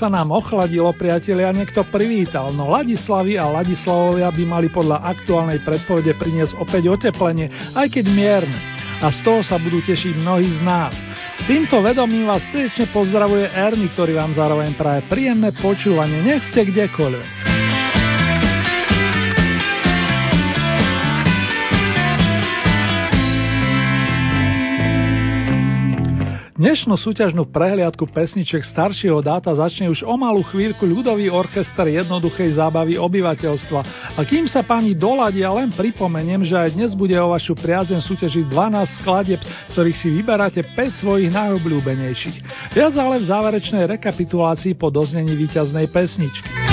Sa 0.00 0.08
nám 0.08 0.32
ochladilo, 0.32 0.88
priatelia, 0.96 1.52
niekto 1.52 1.84
privítal, 1.92 2.56
no 2.56 2.72
Ladislavy 2.72 3.36
a 3.36 3.52
Ladislavovia 3.52 4.32
by 4.32 4.44
mali 4.48 4.72
podľa 4.72 5.04
aktuálnej 5.04 5.60
predpovede 5.60 6.16
priniesť 6.16 6.56
opäť 6.56 6.88
oteplenie, 6.88 7.52
aj 7.76 7.92
keď 7.92 8.04
mierne. 8.08 8.56
A 9.04 9.12
z 9.12 9.20
toho 9.20 9.44
sa 9.44 9.60
budú 9.60 9.84
tešiť 9.84 10.16
mnohí 10.16 10.56
z 10.56 10.60
nás. 10.64 10.96
S 11.36 11.44
týmto 11.44 11.84
vedomím 11.84 12.32
vás 12.32 12.40
srdečne 12.48 12.88
pozdravuje 12.96 13.52
Erny, 13.52 13.92
ktorý 13.92 14.16
vám 14.16 14.32
zároveň 14.32 14.72
praje 14.72 15.04
príjemné 15.12 15.52
počúvanie, 15.60 16.24
nech 16.24 16.48
ste 16.48 16.64
kdekoľvek. 16.64 17.49
Dnešnú 26.60 26.92
súťažnú 26.92 27.48
prehliadku 27.48 28.04
pesniček 28.04 28.60
staršieho 28.68 29.24
dáta 29.24 29.48
začne 29.48 29.88
už 29.88 30.04
o 30.04 30.12
malú 30.20 30.44
chvíľku 30.44 30.84
ľudový 30.84 31.32
orchester 31.32 31.88
jednoduchej 31.88 32.60
zábavy 32.60 33.00
obyvateľstva. 33.00 33.80
A 34.12 34.20
kým 34.28 34.44
sa 34.44 34.60
pani 34.60 34.92
doladia, 34.92 35.48
len 35.56 35.72
pripomeniem, 35.72 36.44
že 36.44 36.60
aj 36.60 36.76
dnes 36.76 36.92
bude 36.92 37.16
o 37.16 37.32
vašu 37.32 37.56
priazeň 37.56 38.04
súťažiť 38.04 38.44
12 38.52 39.00
skladieb, 39.00 39.40
z 39.40 39.72
ktorých 39.72 39.98
si 40.04 40.08
vyberáte 40.12 40.60
5 40.76 41.00
svojich 41.00 41.32
najobľúbenejších. 41.32 42.36
Viac 42.76 42.92
ale 42.92 43.24
v 43.24 43.28
záverečnej 43.32 43.88
rekapitulácii 43.96 44.76
po 44.76 44.92
doznení 44.92 45.32
víťaznej 45.32 45.88
pesničky. 45.88 46.69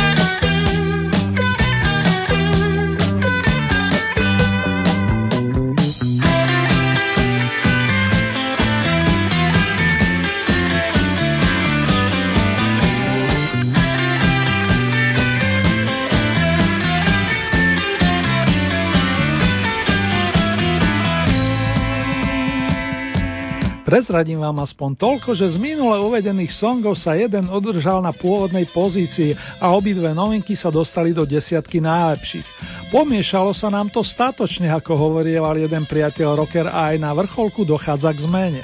Prezradím 23.88 24.44
vám 24.44 24.68
aspoň 24.68 25.00
toľko, 25.00 25.32
že 25.32 25.48
z 25.48 25.64
minule 25.64 25.96
uvedených 26.04 26.52
songov 26.52 27.00
sa 27.00 27.16
jeden 27.16 27.48
udržal 27.48 28.04
na 28.04 28.12
pôvodnej 28.12 28.68
pozícii 28.76 29.32
a 29.64 29.72
obidve 29.72 30.12
novinky 30.12 30.60
sa 30.60 30.68
dostali 30.68 31.16
do 31.16 31.24
desiatky 31.24 31.80
najlepších. 31.80 32.44
Pomiešalo 32.92 33.56
sa 33.56 33.72
nám 33.72 33.88
to 33.88 34.04
statočne, 34.04 34.68
ako 34.76 34.92
hovorieval 34.92 35.56
jeden 35.56 35.88
priateľ 35.88 36.36
rocker 36.36 36.68
a 36.68 36.92
aj 36.92 37.00
na 37.00 37.16
vrcholku 37.16 37.64
dochádza 37.64 38.12
k 38.12 38.28
zmene. 38.28 38.62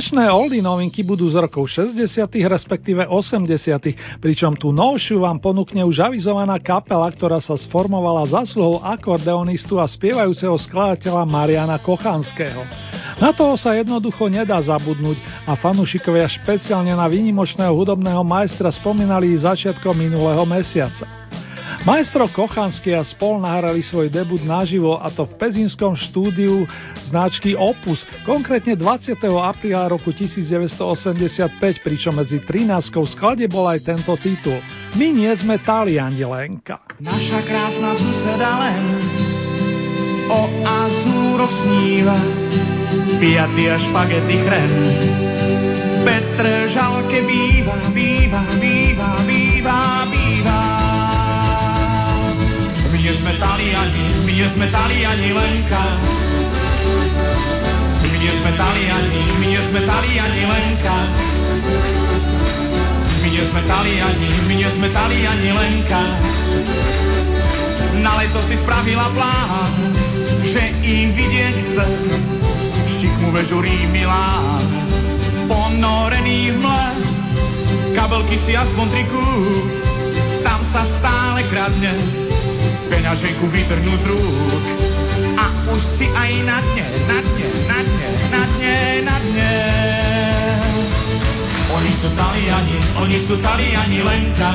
Dnešné 0.00 0.32
oldy 0.32 0.64
novinky 0.64 1.04
budú 1.04 1.28
z 1.28 1.44
rokov 1.44 1.76
60., 1.76 2.24
respektíve 2.48 3.04
80., 3.04 4.16
pričom 4.16 4.56
tú 4.56 4.72
novšiu 4.72 5.28
vám 5.28 5.36
ponúkne 5.36 5.84
už 5.84 6.00
avizovaná 6.08 6.56
kapela, 6.56 7.04
ktorá 7.12 7.36
sa 7.36 7.52
sformovala 7.52 8.24
zasluhou 8.32 8.80
akordeonistu 8.80 9.76
a 9.76 9.84
spievajúceho 9.84 10.56
skladateľa 10.56 11.28
Mariana 11.28 11.76
Kochanského. 11.84 12.64
Na 13.20 13.36
toho 13.36 13.60
sa 13.60 13.76
jednoducho 13.76 14.24
nedá 14.32 14.56
zabudnúť 14.56 15.20
a 15.44 15.52
fanúšikovia 15.52 16.32
špeciálne 16.32 16.96
na 16.96 17.04
výnimočného 17.04 17.76
hudobného 17.76 18.24
majstra 18.24 18.72
spomínali 18.72 19.36
začiatkom 19.36 19.92
minulého 19.92 20.48
mesiaca. 20.48 21.04
Majstro 21.80 22.28
Kochanský 22.28 22.92
a 22.92 23.00
spol 23.00 23.40
nahrali 23.40 23.80
svoj 23.80 24.12
debut 24.12 24.44
naživo 24.44 25.00
a 25.00 25.08
to 25.08 25.24
v 25.24 25.32
pezinskom 25.40 25.96
štúdiu 25.96 26.68
značky 27.08 27.56
Opus, 27.56 28.04
konkrétne 28.28 28.76
20. 28.76 29.16
apríla 29.24 29.88
roku 29.88 30.12
1985, 30.12 31.80
pričom 31.80 32.20
medzi 32.20 32.36
13 32.36 32.92
sklade 33.16 33.48
bol 33.48 33.64
aj 33.64 33.80
tento 33.80 34.12
titul. 34.20 34.60
My 34.92 35.08
nie 35.08 35.32
sme 35.32 35.56
Taliani, 35.56 36.20
Lenka. 36.20 36.84
Naša 37.00 37.40
krásna 37.48 37.96
suseda 37.96 38.60
len 38.60 38.84
o 40.28 40.40
azúroch 40.60 41.54
sníva, 41.64 42.20
piaty 43.16 43.64
a 43.72 43.76
špagety 43.80 44.36
chren. 44.44 44.72
Petr 46.04 46.44
žalke 46.76 47.24
býva, 47.24 47.88
býva, 47.96 48.44
býva, 48.60 49.24
býva, 49.24 49.29
nie 53.10 53.18
sme 53.26 53.34
Taliani, 53.42 54.06
my 54.22 54.30
nie 54.30 54.48
sme 54.54 54.66
Taliani 54.70 55.34
Lenka. 55.34 55.82
My 58.06 58.16
nie 58.22 58.32
sme 58.38 58.50
Taliani, 58.54 59.22
my 59.34 59.46
nie 59.50 59.62
sme 59.66 59.80
Taliani 59.82 60.42
Lenka. 60.46 60.96
My 63.18 63.28
nie 63.34 63.44
sme 63.50 63.60
Taliani, 63.66 64.30
my 64.46 64.54
nie 64.54 64.70
sme 64.70 64.88
Taliani 64.94 65.50
Lenka. 65.50 66.02
Na 67.98 68.14
leto 68.22 68.46
si 68.46 68.54
spravila 68.62 69.10
plán, 69.10 69.74
že 70.46 70.70
im 70.78 71.10
vidieť 71.10 71.54
chce 71.66 71.86
šikmu 72.94 73.34
vežu 73.34 73.58
Milán. 73.90 74.70
Ponorený 75.50 76.54
v 76.54 76.58
mle, 76.62 76.86
kabelky 77.90 78.38
si 78.46 78.54
aspoň 78.54 78.86
triku, 78.94 79.26
tam 80.46 80.62
sa 80.70 80.86
stále 81.02 81.42
kradne 81.50 82.29
peňaženku 82.90 83.46
vytrhnú 83.48 83.92
z 84.00 84.04
rúk 84.10 84.64
a 85.36 85.44
už 85.72 85.82
si 85.96 86.06
aj 86.10 86.32
na 86.44 86.58
dne, 86.60 86.86
na 87.08 87.18
dne, 87.22 87.48
na 87.66 87.78
dne, 87.80 88.08
na 88.30 88.42
dne, 88.44 88.76
na 89.06 89.16
dne. 89.24 89.54
Oni 91.70 91.92
sú 92.02 92.08
Taliani, 92.18 92.78
oni 92.98 93.18
sú 93.24 93.34
Taliani 93.38 94.00
Lenka. 94.02 94.50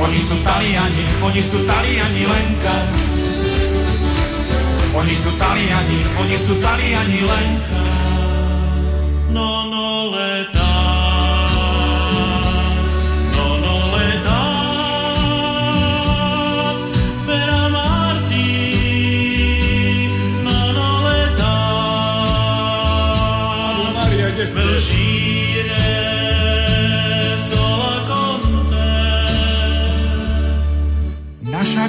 Oni 0.00 0.20
sú 0.24 0.36
Taliani, 0.40 1.04
oni 1.20 1.40
sú 1.44 1.58
Taliani 1.68 2.24
Lenka. 2.24 2.76
Oni 4.90 5.14
sú 5.20 5.30
Taliani, 5.36 5.98
oni 6.20 6.36
sú 6.40 6.52
Taliani 6.60 7.20
Lenka. 7.24 7.80
No, 9.30 9.64
no, 9.70 10.10
leta. 10.10 10.99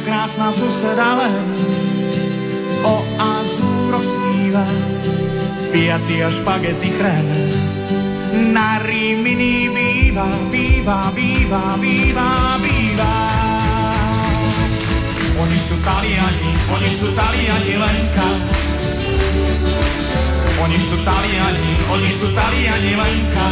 Krásna 0.02 0.50
suseda 0.54 1.10
len 1.22 1.46
o 2.82 2.96
azúroch 3.18 4.06
sníva, 4.06 4.66
piaty 5.70 6.18
a 6.26 6.30
špagety 6.34 6.90
chren. 6.98 7.28
Na 8.56 8.80
Rimini 8.82 9.70
býva, 9.70 10.28
býva, 10.50 11.12
býva, 11.14 11.78
býva, 11.78 12.30
býva. 12.64 13.14
Oni 15.42 15.58
sú 15.68 15.76
Taliani, 15.84 16.52
oni 16.72 16.90
sú 16.98 17.08
Taliani 17.12 17.76
Lenka. 17.76 18.30
Oni 20.62 20.78
sú 20.90 20.96
Taliani, 21.04 21.72
oni 21.90 22.10
sú 22.22 22.28
Taliani 22.32 22.94
Lenka. 22.96 23.48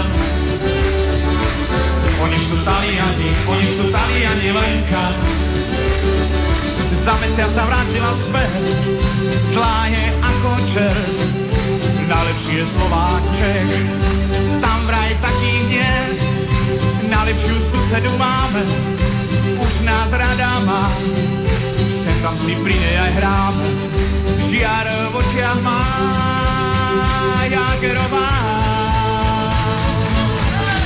Oni 2.19 2.37
sú 2.47 2.55
Taliani, 2.63 3.27
Lucia 7.39 7.55
sa 7.55 7.71
vrátila 7.71 8.11
späť, 8.19 8.51
zlá 9.55 9.87
je 9.87 10.05
ako 10.19 10.51
čert, 10.75 11.17
najlepšie 12.03 12.67
Slováček, 12.75 13.67
tam 14.59 14.83
vraj 14.83 15.15
taký 15.23 15.53
hnev, 15.71 16.19
najlepšiu 17.07 17.63
susedu 17.63 18.11
máme, 18.19 18.59
už 19.55 19.73
nás 19.87 20.11
rada 20.11 20.59
má, 20.67 20.91
sem 22.03 22.19
tam 22.19 22.35
si 22.43 22.59
pri 22.59 22.75
nej 22.75 23.07
aj 23.07 23.11
hráme, 23.23 23.67
žiar 24.51 24.87
v 25.07 25.15
očiach 25.15 25.59
má, 25.63 25.83
Jagerová. 27.47 28.31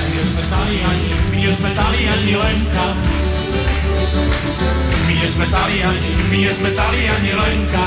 My 0.05 0.21
sme 0.21 0.43
Taliani, 0.53 1.09
my 1.33 1.37
sme 1.57 1.69
Taliani 1.73 2.33
Lenka, 2.37 2.87
my 5.03 5.25
sme 5.31 5.45
Taliani, 5.49 6.11
my 6.29 6.41
sme 6.57 6.69
Taliani 6.75 7.31
Lenka, 7.31 7.85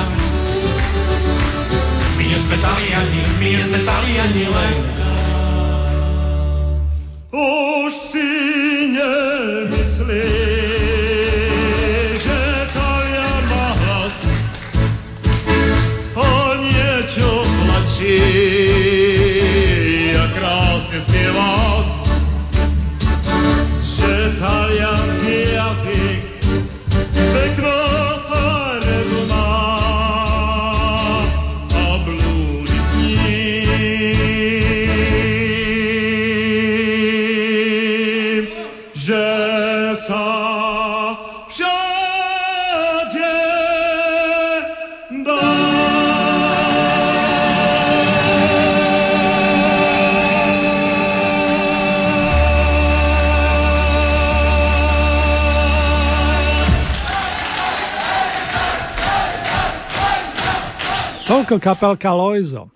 Toľko 61.46 61.62
kapelka 61.62 62.10
Loizo. 62.10 62.66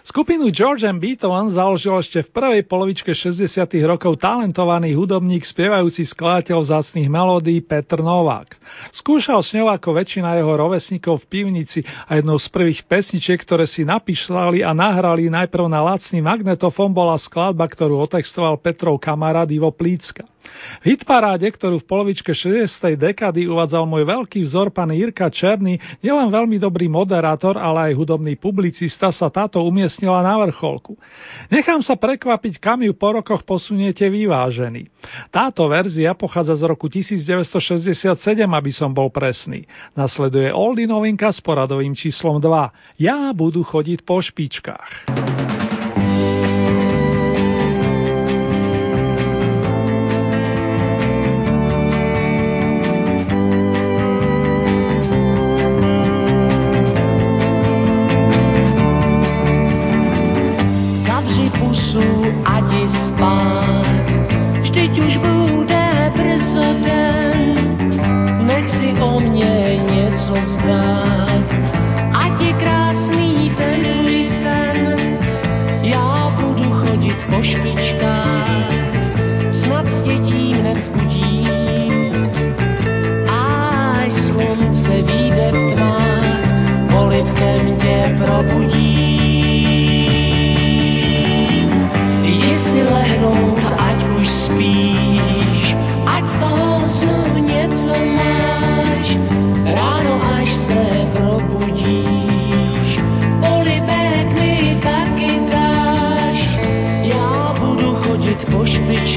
Skupinu 0.00 0.48
George 0.48 0.88
and 0.88 0.96
Beethoven 0.96 1.52
založil 1.52 1.92
ešte 2.00 2.24
v 2.24 2.32
prvej 2.32 2.62
polovičke 2.64 3.12
60. 3.12 3.52
rokov 3.84 4.16
talentovaný 4.16 4.96
hudobník, 4.96 5.44
spievajúci 5.44 6.08
skladateľ 6.08 6.64
zácných 6.64 7.04
melódií 7.12 7.60
Petr 7.60 8.00
Novák. 8.00 8.56
Skúšal 8.96 9.44
s 9.44 9.52
ňou 9.52 9.68
ako 9.68 10.00
väčšina 10.00 10.40
jeho 10.40 10.56
rovesníkov 10.56 11.20
v 11.20 11.36
pivnici 11.36 11.84
a 11.84 12.16
jednou 12.16 12.40
z 12.40 12.48
prvých 12.48 12.88
pesničiek, 12.88 13.36
ktoré 13.36 13.68
si 13.68 13.84
napíšľali 13.84 14.64
a 14.64 14.72
nahrali 14.72 15.28
najprv 15.28 15.68
na 15.68 15.84
lacný 15.84 16.24
magnetofón 16.24 16.96
bola 16.96 17.20
skladba, 17.20 17.68
ktorú 17.68 18.08
otextoval 18.08 18.56
Petrov 18.56 18.96
kamarát 19.04 19.52
Ivo 19.52 19.68
Plícka. 19.68 20.24
V 20.82 20.92
hitparáde, 20.92 21.48
ktorú 21.48 21.80
v 21.80 21.88
polovičke 21.88 22.36
60. 22.36 22.68
dekady 22.98 23.48
uvádzal 23.48 23.88
môj 23.88 24.04
veľký 24.04 24.44
vzor 24.44 24.68
pán 24.68 24.92
Jirka 24.92 25.32
Černý, 25.32 25.80
nielen 26.04 26.28
veľmi 26.28 26.60
dobrý 26.60 26.86
moderátor, 26.90 27.56
ale 27.56 27.90
aj 27.90 27.98
hudobný 27.98 28.36
publicista, 28.36 29.08
sa 29.08 29.32
táto 29.32 29.64
umiestnila 29.64 30.20
na 30.20 30.36
vrcholku. 30.44 30.96
Nechám 31.48 31.80
sa 31.80 31.96
prekvapiť, 31.96 32.60
kam 32.60 32.84
ju 32.84 32.92
po 32.92 33.16
rokoch 33.16 33.42
posuniete 33.46 34.08
vyvážený. 34.12 34.88
Táto 35.32 35.64
verzia 35.70 36.12
pochádza 36.12 36.60
z 36.60 36.64
roku 36.68 36.86
1967, 36.90 38.14
aby 38.44 38.70
som 38.72 38.92
bol 38.92 39.08
presný. 39.08 39.64
Nasleduje 39.96 40.52
Oldy 40.52 40.84
novinka 40.84 41.32
s 41.32 41.40
poradovým 41.40 41.96
číslom 41.96 42.40
2. 42.42 43.00
Ja 43.00 43.32
budu 43.32 43.64
chodiť 43.64 44.04
po 44.04 44.20
špičkách. 44.20 45.43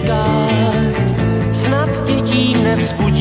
Špičkách, 0.07 1.55
snad 1.65 1.89
tě 2.05 2.13
tím 2.13 2.63
nevzbudím. 2.63 3.16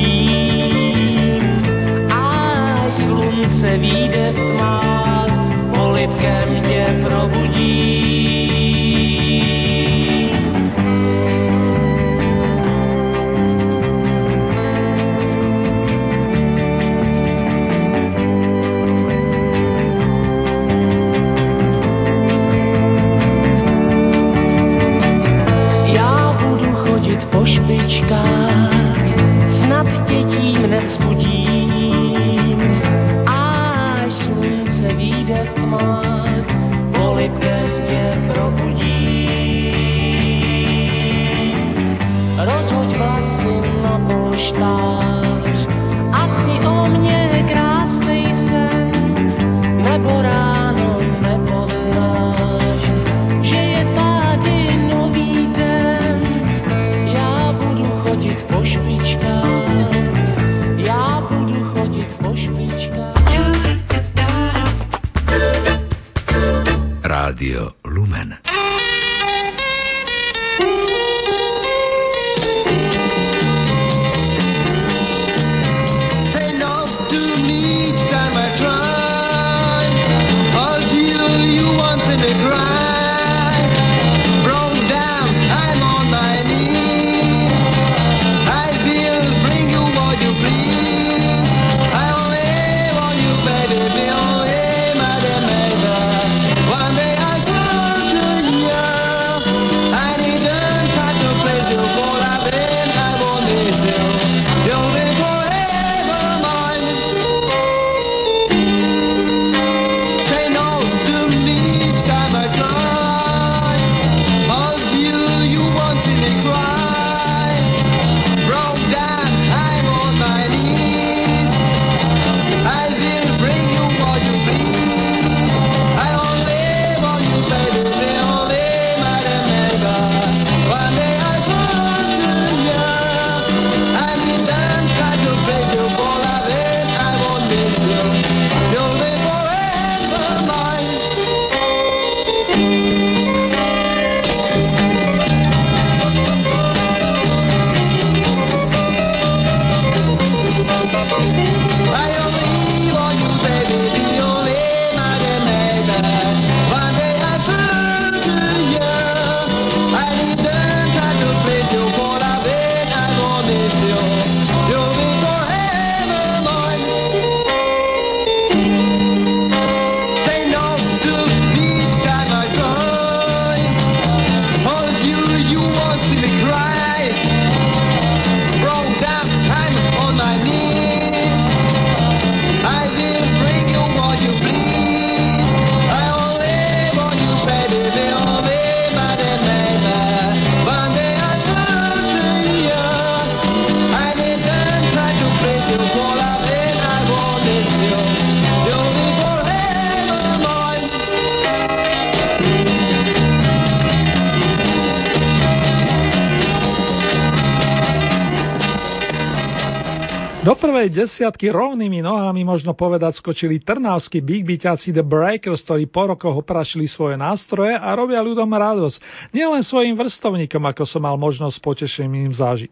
Prvej 210.87 211.03
desiatky 211.03 211.51
rovnými 211.51 211.99
nohami 211.99 212.47
možno 212.47 212.71
povedať 212.71 213.19
skočili 213.19 213.59
trnavskí 213.59 214.23
big 214.23 214.47
byťaci 214.47 214.95
The 214.95 215.03
Breakers, 215.03 215.67
ktorí 215.67 215.91
po 215.91 216.15
rokoch 216.15 216.47
oprašili 216.47 216.87
svoje 216.87 217.19
nástroje 217.19 217.75
a 217.75 217.91
robia 217.99 218.23
ľuďom 218.23 218.47
radosť. 218.47 219.03
Nielen 219.35 219.67
svojim 219.67 219.99
vrstovníkom, 219.99 220.63
ako 220.63 220.87
som 220.87 221.03
mal 221.03 221.19
možnosť 221.19 221.59
potešením 221.59 222.31
zažiť. 222.31 222.71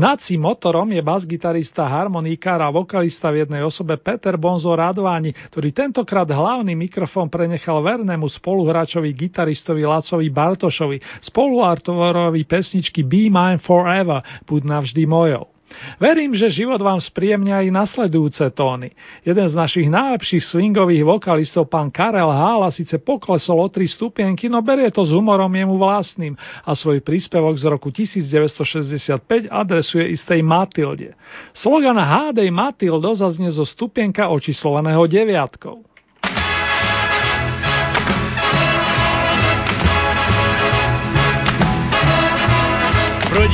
Hnacím 0.00 0.48
motorom 0.48 0.88
je 0.96 1.04
bas-gitarista, 1.04 1.84
harmonikár 1.84 2.64
a 2.64 2.72
vokalista 2.72 3.28
v 3.28 3.44
jednej 3.44 3.60
osobe 3.60 4.00
Peter 4.00 4.40
Bonzo 4.40 4.72
Radváni, 4.72 5.36
ktorý 5.52 5.76
tentokrát 5.76 6.32
hlavný 6.32 6.72
mikrofón 6.72 7.28
prenechal 7.28 7.84
vernému 7.84 8.32
spoluhráčovi 8.32 9.12
gitaristovi 9.12 9.84
Lacovi 9.84 10.32
Bartošovi, 10.32 11.20
spoluartovorovi 11.20 12.48
pesničky 12.48 13.04
Be 13.04 13.28
Mine 13.28 13.60
Forever, 13.60 14.24
buď 14.48 14.60
navždy 14.64 15.04
mojou. 15.04 15.51
Verím, 16.00 16.34
že 16.34 16.50
život 16.50 16.80
vám 16.80 16.98
spríjemňa 16.98 17.62
aj 17.62 17.68
nasledujúce 17.70 18.44
tóny. 18.56 18.90
Jeden 19.22 19.46
z 19.46 19.54
našich 19.54 19.86
najlepších 19.86 20.42
swingových 20.50 21.04
vokalistov, 21.06 21.70
pán 21.70 21.92
Karel 21.92 22.32
Hála, 22.32 22.74
síce 22.74 22.98
poklesol 22.98 23.60
o 23.60 23.68
3 23.68 23.84
stupienky, 23.86 24.48
no 24.48 24.64
berie 24.64 24.88
to 24.90 25.04
s 25.06 25.14
humorom 25.14 25.52
jemu 25.52 25.78
vlastným 25.78 26.34
a 26.64 26.72
svoj 26.72 27.04
príspevok 27.04 27.54
z 27.54 27.64
roku 27.68 27.92
1965 27.92 29.52
adresuje 29.52 30.16
istej 30.16 30.40
Matilde. 30.40 31.14
Slogan 31.54 32.00
Hádej 32.00 32.48
Matildo 32.48 33.12
zaznie 33.14 33.52
zo 33.52 33.68
stupienka 33.68 34.32
očíslovaného 34.32 35.04
deviatkou. 35.06 35.91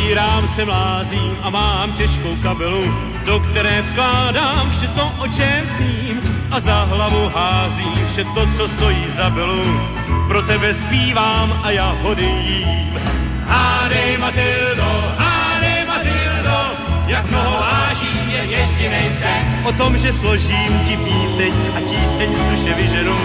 Prodírám 0.08 0.48
se 0.56 0.64
mlázím 0.64 1.36
a 1.42 1.50
mám 1.50 1.92
těžkou 1.92 2.36
kabelu, 2.42 2.84
do 3.26 3.40
které 3.40 3.82
vkládám 3.82 4.70
vše 4.70 4.88
to, 4.88 5.12
o 5.18 5.28
čem 5.28 5.68
sním 5.76 6.20
a 6.50 6.60
za 6.60 6.84
hlavu 6.84 7.28
házím 7.34 8.08
vše 8.12 8.24
to, 8.24 8.46
co 8.56 8.68
stojí 8.68 9.04
za 9.16 9.30
belu. 9.30 9.80
Pro 10.28 10.42
tebe 10.42 10.74
zpívám 10.74 11.60
a 11.62 11.70
já 11.70 11.96
hody 12.02 12.24
jím. 12.24 13.00
Hádej 13.46 14.18
Matildo, 14.18 15.14
hádej 15.18 15.84
Matildo, 15.86 16.58
jak 17.06 17.30
mnoho 17.30 17.50
váží 17.50 18.32
je 18.32 18.42
jedinej 18.44 19.12
sen. 19.20 19.66
O 19.66 19.72
tom, 19.72 19.98
že 19.98 20.12
složím 20.12 20.80
ti 20.88 20.96
píseň 20.96 21.52
a 21.76 21.80
tíseň 21.80 22.36
z 22.36 22.40
duše 22.50 22.74
vyženu 22.74 23.16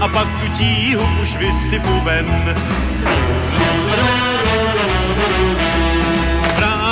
a 0.00 0.08
pak 0.08 0.28
tu 0.40 0.48
tíhu 0.58 1.04
už 1.22 1.36
vysypu 1.36 2.00
ven 2.04 2.54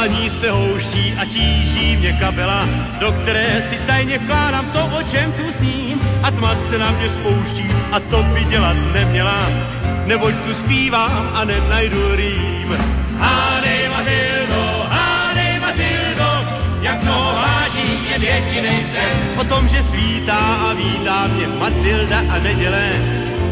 Brání 0.09 0.31
se 0.41 0.51
houští 0.51 1.15
a 1.21 1.25
tíží 1.25 1.97
mě 1.97 2.13
kabela, 2.13 2.69
do 3.01 3.13
které 3.13 3.63
si 3.71 3.77
tajně 3.87 4.19
vkládám 4.19 4.71
to, 4.71 4.87
o 4.99 5.03
čem 5.03 5.33
tu 5.33 5.53
sním. 5.53 6.01
A 6.23 6.31
tma 6.31 6.57
se 6.71 6.79
na 6.79 6.91
mě 6.91 7.09
spouští 7.11 7.67
a 7.93 8.01
to 8.01 8.23
by 8.23 8.45
dělat 8.45 8.77
neměla, 8.93 9.49
neboť 10.07 10.35
tu 10.35 10.55
zpívám 10.55 11.31
a 11.35 11.45
nenajdu 11.45 12.17
rým. 12.17 12.77
Hádej 13.19 13.89
Matildo, 13.89 14.87
hádej 14.89 15.61
Matildo, 15.61 16.31
jak 16.81 17.01
to 17.01 17.17
váží 17.35 18.11
jen 18.11 18.23
jedinej 18.23 18.87
sen. 18.93 19.41
O 19.41 19.45
tom, 19.45 19.69
že 19.69 19.83
svítá 19.91 20.39
a 20.39 20.73
vítá 20.73 21.27
mě 21.27 21.47
Matilda 21.47 22.19
a 22.19 22.39
neděle, 22.39 22.93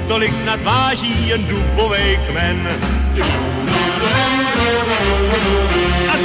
tolik 0.08 0.32
snad 0.42 0.62
váží 0.62 1.28
jen 1.28 1.46
dubovej 1.46 2.20
kmen. 2.28 2.68
A 4.14 4.35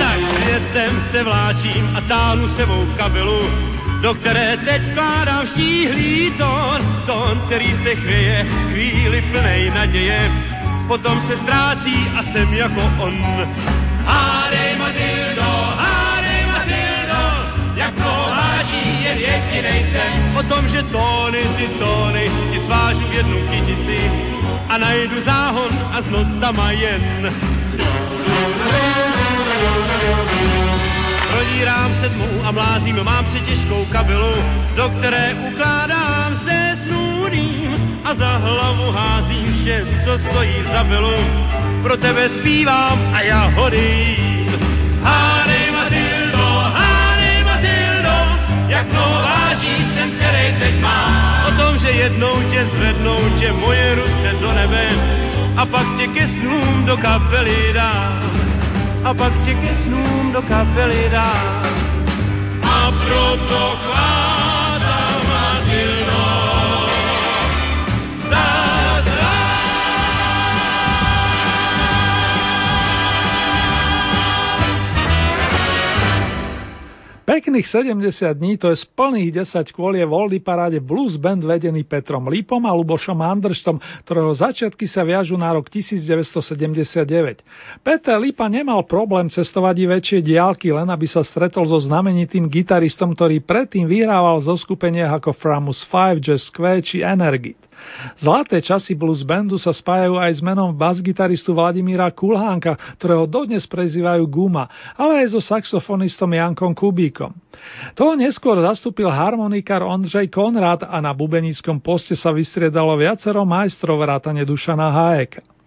tak 0.01 0.20
světem 0.36 1.03
se 1.12 1.24
vláčím 1.24 1.93
a 1.98 2.01
táhnu 2.01 2.50
sebou 2.55 2.86
kabelu, 2.98 3.41
do 4.01 4.13
které 4.13 4.58
teď 4.58 4.81
vkládám 4.81 5.48
štíhlý 5.48 6.31
tón, 6.38 6.79
tón, 7.05 7.41
který 7.46 7.75
se 7.84 7.96
chvěje, 7.96 8.46
chvíli 8.72 9.22
plnej 9.31 9.70
naděje, 9.70 10.31
potom 10.88 11.22
se 11.27 11.38
ztrácí 11.38 12.10
a 12.17 12.24
jsem 12.24 12.53
jako 12.53 12.81
on. 13.00 13.13
Hádej 14.05 14.75
Matildo, 14.77 15.51
hádej 15.77 16.46
Matildo, 16.46 17.24
jak 17.75 17.93
to 17.93 18.13
váží 18.29 19.03
jen 19.03 19.17
jedinej 19.17 19.86
sen. 19.93 20.38
O 20.38 20.43
tom, 20.43 20.70
že 20.70 20.84
tóny, 20.84 21.43
ty 21.58 21.67
tóny, 21.79 22.31
ti 22.51 22.60
svážu 22.65 23.05
v 23.10 23.13
jednu 23.13 23.38
kytici 23.50 24.12
a 24.70 24.77
najdu 24.77 25.22
záhon 25.22 25.72
a 25.93 26.01
z 26.01 26.10
notama 26.10 26.72
jen. 26.72 27.61
Prodírám 31.62 31.94
sedmou 32.01 32.41
a 32.44 32.51
mlázím, 32.51 33.03
mám 33.03 33.25
přetěžkou 33.25 33.86
kabelu, 33.91 34.34
do 34.75 34.89
které 34.89 35.34
ukládám 35.34 36.39
se 36.46 36.77
snůdím 36.84 38.00
a 38.03 38.15
za 38.15 38.38
hlavu 38.38 38.91
házím 38.91 39.62
vše, 39.62 39.86
co 40.06 40.18
stojí 40.18 40.56
za 40.74 40.84
belu. 40.84 41.13
Pro 41.84 41.98
tebe 41.98 42.30
zpívám 42.30 43.12
a 43.13 43.22
já 43.22 43.46
hodím. 43.46 44.50
Hádej 45.03 45.72
Matildo, 45.72 46.46
hádej 46.74 47.44
Matildo, 47.44 48.18
jak 48.68 48.88
to 48.88 49.03
váží 49.25 49.86
ten, 49.96 50.12
který 50.12 50.60
teď 50.60 50.82
má. 50.82 51.46
O 51.48 51.51
tom, 51.51 51.80
že 51.80 51.91
jednou 51.91 52.41
tě 52.51 52.65
zvednou 52.75 53.30
tě 53.39 53.51
moje 53.53 53.96
ruce 53.96 54.36
do 54.41 54.51
nebe 54.51 54.86
a 55.58 55.65
pak 55.65 55.88
tě 55.98 56.08
ke 56.08 56.27
snům 56.27 56.86
do 56.86 56.98
kapely 56.98 57.74
dám 57.74 58.31
a 59.03 59.13
pak 59.13 59.34
tě 59.46 59.53
ke 59.53 59.75
snům 59.84 60.31
do 60.31 60.41
kapely 60.41 61.10
dám. 61.10 61.65
A 62.63 62.91
proto 62.91 63.77
chvátám 63.84 64.31
Pekných 77.32 77.64
70 77.64 78.44
dní 78.44 78.60
to 78.60 78.76
je 78.76 78.84
z 78.84 78.92
plných 78.92 79.48
10 79.48 79.72
kôlie 79.72 80.04
Voldy 80.04 80.44
paráde 80.44 80.84
blues 80.84 81.16
band 81.16 81.40
vedený 81.48 81.88
Petrom 81.88 82.28
Lípom 82.28 82.60
a 82.68 82.76
Lubošom 82.76 83.16
Andrštom, 83.24 83.80
ktorého 84.04 84.36
začiatky 84.36 84.84
sa 84.84 85.08
viažu 85.08 85.40
na 85.40 85.48
rok 85.56 85.72
1979. 85.72 87.40
Peter 87.88 88.20
Lípa 88.20 88.52
nemal 88.52 88.84
problém 88.84 89.32
cestovať 89.32 89.76
i 89.80 89.86
väčšie 89.88 90.20
diálky, 90.28 90.76
len 90.76 90.92
aby 90.92 91.08
sa 91.08 91.24
stretol 91.24 91.64
so 91.72 91.80
znamenitým 91.80 92.52
gitaristom, 92.52 93.16
ktorý 93.16 93.40
predtým 93.40 93.88
vyhrával 93.88 94.44
zo 94.44 94.60
skupenia 94.60 95.08
ako 95.16 95.32
Framus 95.32 95.88
5, 95.88 96.20
Jazz 96.20 96.52
Square 96.52 96.84
či 96.84 97.00
Energy. 97.00 97.56
Zlaté 98.18 98.62
časy 98.62 98.98
blues 98.98 99.22
bandu 99.26 99.58
sa 99.58 99.74
spájajú 99.74 100.18
aj 100.18 100.32
s 100.38 100.42
menom 100.42 100.74
basgitaristu 100.74 101.54
Vladimíra 101.54 102.10
Kulhánka, 102.14 102.78
ktorého 102.98 103.26
dodnes 103.30 103.66
prezývajú 103.70 104.24
Guma, 104.30 104.70
ale 104.98 105.26
aj 105.26 105.38
so 105.38 105.42
saxofonistom 105.42 106.32
Jankom 106.32 106.74
Kubíkom. 106.74 107.34
Toho 107.94 108.14
neskôr 108.18 108.58
zastúpil 108.62 109.10
harmonikár 109.10 109.86
Ondřej 109.86 110.30
Konrad 110.34 110.86
a 110.86 110.98
na 110.98 111.14
bubenickom 111.14 111.78
poste 111.82 112.18
sa 112.18 112.34
vystriedalo 112.34 112.98
viacero 112.98 113.46
majstrov 113.46 114.02
vrátane 114.02 114.42
Dušana 114.42 114.90
Hájeka. 114.90 115.61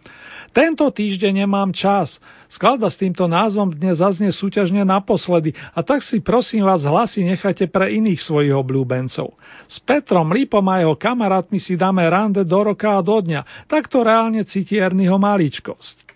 Tento 0.54 0.86
týždeň 0.86 1.42
nemám 1.42 1.74
čas. 1.74 2.22
Skladba 2.46 2.86
s 2.86 2.94
týmto 2.94 3.26
názvom 3.26 3.74
dnes 3.74 3.98
zaznie 3.98 4.30
súťažne 4.30 4.86
naposledy 4.86 5.50
a 5.74 5.82
tak 5.82 5.98
si 6.06 6.22
prosím 6.22 6.62
vás 6.62 6.86
hlasy 6.86 7.26
nechajte 7.26 7.66
pre 7.66 7.90
iných 7.90 8.22
svojich 8.22 8.54
obľúbencov. 8.54 9.34
S 9.66 9.82
Petrom 9.82 10.30
Lípom 10.30 10.62
a 10.70 10.78
jeho 10.78 10.94
kamarátmi 10.94 11.58
si 11.58 11.74
dáme 11.74 12.06
rande 12.06 12.46
do 12.46 12.60
roka 12.62 12.94
a 12.94 13.02
do 13.02 13.18
dňa. 13.18 13.66
Takto 13.66 14.06
reálne 14.06 14.46
cíti 14.46 14.78
Ernieho 14.78 15.18
maličkosť. 15.18 16.06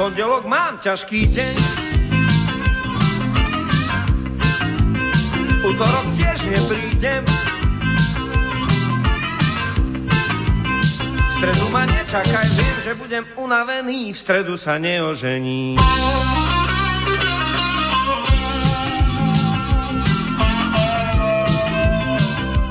Pondelok 0.00 0.48
mám 0.48 0.80
ťažký 0.80 1.20
deň. 1.28 1.56
Útorok 5.68 6.06
tiež 6.16 6.40
neprídem. 6.56 7.47
Stredu 11.38 11.70
ma 11.70 11.86
nečakaj, 11.86 12.50
viem, 12.58 12.76
že 12.82 12.92
budem 12.98 13.24
unavený, 13.38 14.10
v 14.10 14.18
stredu 14.18 14.58
sa 14.58 14.74
neožení. 14.74 15.78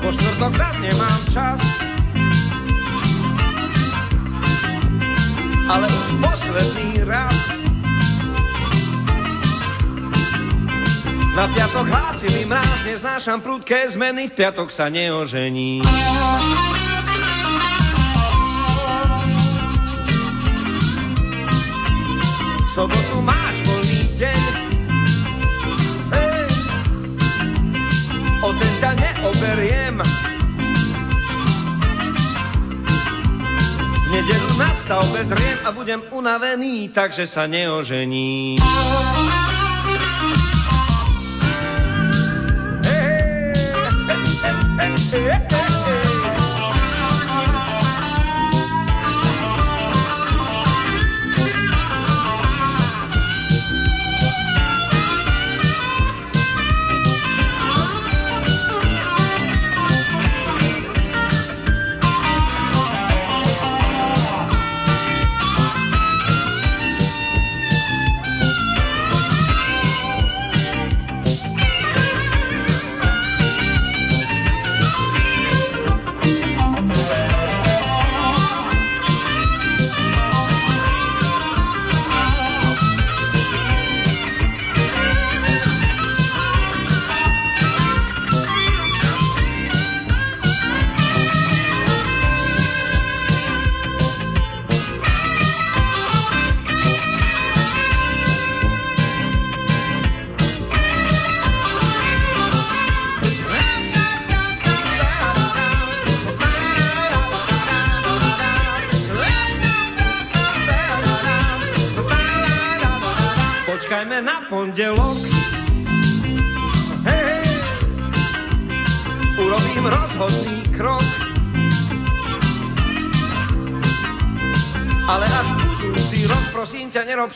Po 0.04 0.08
štvrtok 0.12 0.52
raz 0.52 0.76
nemám 0.84 1.20
čas, 1.32 1.60
ale 5.72 5.88
už 5.88 6.06
posledný 6.20 6.88
raz. 7.08 7.36
Na 11.32 11.48
piatok 11.54 11.86
hlásili 11.88 12.44
mráz, 12.44 12.84
neznášam 12.84 13.40
prudké 13.40 13.96
zmeny, 13.96 14.28
v 14.28 14.36
piatok 14.36 14.68
sa 14.74 14.92
neožení. 14.92 15.80
sobotu 22.78 23.18
máš 23.26 23.58
voľný 23.66 24.02
deň. 24.22 24.42
Hey. 26.14 26.46
O 28.38 28.54
ten 28.54 28.72
ťa 28.78 28.90
neoberiem. 28.94 29.98
V 33.98 34.06
nedelu 34.14 34.50
nastav 34.54 35.02
bez 35.10 35.26
riem 35.26 35.58
a 35.66 35.74
budem 35.74 36.06
unavený, 36.14 36.94
takže 36.94 37.26
sa 37.26 37.50
neožením. 37.50 38.62
Hey, 42.86 43.58
hey, 43.74 43.90
hey, 44.06 44.22
hey, 44.38 44.54
hey, 44.78 44.94
hey, 45.18 45.42
hey. 45.50 45.67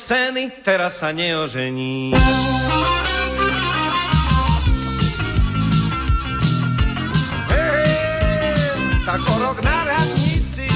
Scény, 0.07 0.63
teraz 0.67 0.99
sa 0.99 1.15
neožení. 1.15 2.15
Hej, 7.51 7.91
tak 9.07 9.21
o 9.23 9.35
rok 9.39 9.59
na 9.63 9.79
radnici 9.87 10.67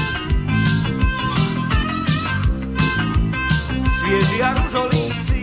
svieži 4.03 4.39
a 4.39 4.49
ružolíci 4.55 5.41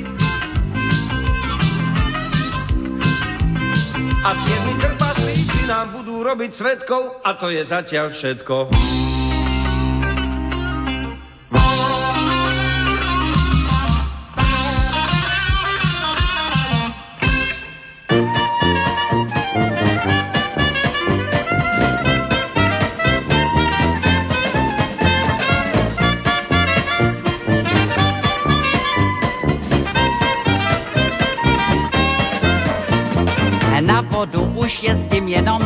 a 4.25 4.31
siedmi 4.40 4.75
trpaslíci 4.81 5.61
nám 5.68 5.92
budú 6.01 6.25
robiť 6.25 6.51
svetkov 6.57 7.20
a 7.20 7.37
to 7.37 7.53
je 7.53 7.61
zatiaľ 7.68 8.09
všetko. 8.16 8.73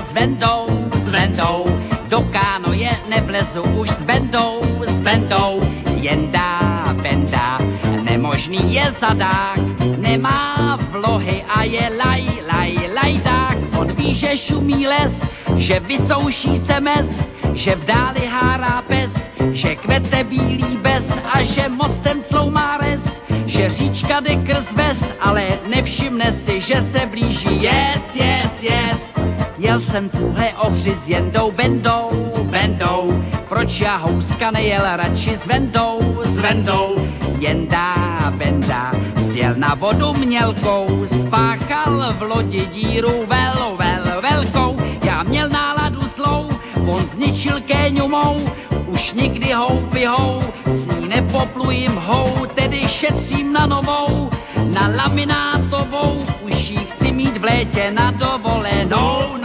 S 0.08 0.12
vendou, 0.12 0.66
s 1.04 1.06
vendou. 1.12 1.68
Do 2.08 2.24
kánoje 2.32 2.88
nevlezu 3.08 3.62
už 3.76 3.88
s 3.88 4.00
bendou, 4.08 4.64
s 4.80 4.96
bendou. 5.04 5.60
Jendá, 6.00 6.96
benda, 7.02 7.60
nemožný 8.00 8.74
je 8.74 8.86
zadák. 9.00 9.60
Nemá 10.00 10.78
vlohy 10.88 11.44
a 11.44 11.68
je 11.68 11.84
laj, 12.00 12.24
laj, 12.48 12.72
lajdák. 12.96 13.56
On 13.76 13.92
ví, 13.92 14.16
že 14.16 14.36
šumí 14.48 14.88
les, 14.88 15.12
že 15.60 15.80
vysouší 15.80 16.64
se 16.64 16.80
mes, 16.80 17.08
že 17.52 17.76
v 17.76 17.84
dáli 17.84 18.24
hárá 18.24 18.80
pes, 18.88 19.12
že 19.52 19.76
kvete 19.76 20.24
bílý 20.24 20.80
bez 20.80 21.04
a 21.12 21.44
že 21.44 21.68
mostem 21.68 22.24
sloumá 22.32 22.80
res 22.80 23.04
že 23.48 23.70
říčka 23.70 24.20
jde 24.20 24.36
krz 24.36 24.72
ves, 24.76 25.00
ale 25.20 25.58
nevšimne 25.66 26.32
si, 26.44 26.60
že 26.60 26.82
se 26.92 27.06
blíží. 27.06 27.64
Yes, 27.64 28.04
yes, 28.14 28.52
yes. 28.60 29.07
Jel 29.58 29.80
jsem 29.80 30.08
tuhle 30.08 30.52
ohři 30.54 30.96
s 31.04 31.08
jendou 31.08 31.50
bendou, 31.50 32.32
bendou. 32.50 33.24
Proč 33.48 33.80
já 33.80 33.96
houska 33.96 34.50
nejel 34.50 34.82
radši 34.96 35.36
s 35.36 35.46
vendou, 35.46 36.22
s 36.24 36.38
vendou? 36.38 36.96
Jendá, 37.38 38.32
benda, 38.36 38.92
sjel 39.32 39.54
na 39.56 39.74
vodu 39.74 40.14
mělkou, 40.14 41.06
spáchal 41.06 42.14
v 42.18 42.22
lodi 42.22 42.66
díru 42.66 43.26
vel, 43.26 43.76
vel, 43.78 44.22
velkou. 44.22 44.76
Já 45.04 45.22
měl 45.22 45.48
náladu 45.48 46.00
zlou, 46.16 46.48
on 46.86 47.06
zničil 47.14 47.60
kéňu 47.60 48.08
mou, 48.08 48.50
už 48.86 49.12
nikdy 49.12 49.52
houby 49.52 50.04
hou, 50.04 50.42
s 50.66 50.86
ní 50.86 51.08
nepoplujím 51.08 51.96
hou, 51.96 52.46
tedy 52.54 52.88
šetřím 52.88 53.52
na 53.52 53.66
novou, 53.66 54.30
na 54.74 54.88
laminátovou, 54.96 56.26
už 56.40 56.70
ji 56.70 56.76
chci 56.76 57.12
mít 57.12 57.36
v 57.36 57.44
létě 57.44 57.90
na 57.90 58.10
dovolenou, 58.10 59.37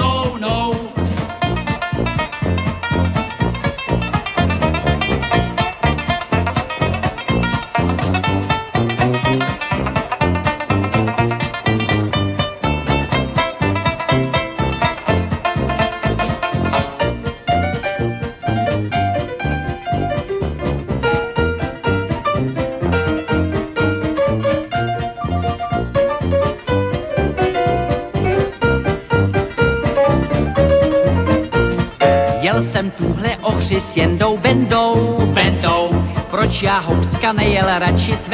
ohři 33.63 33.82
s 33.82 33.97
jendou 33.97 34.38
bendou, 34.38 35.17
bendou. 35.34 35.89
Proč 36.30 36.62
já 36.63 36.80
houska 36.80 37.34
nejel 37.34 37.80
radši 37.80 38.17
s 38.26 38.30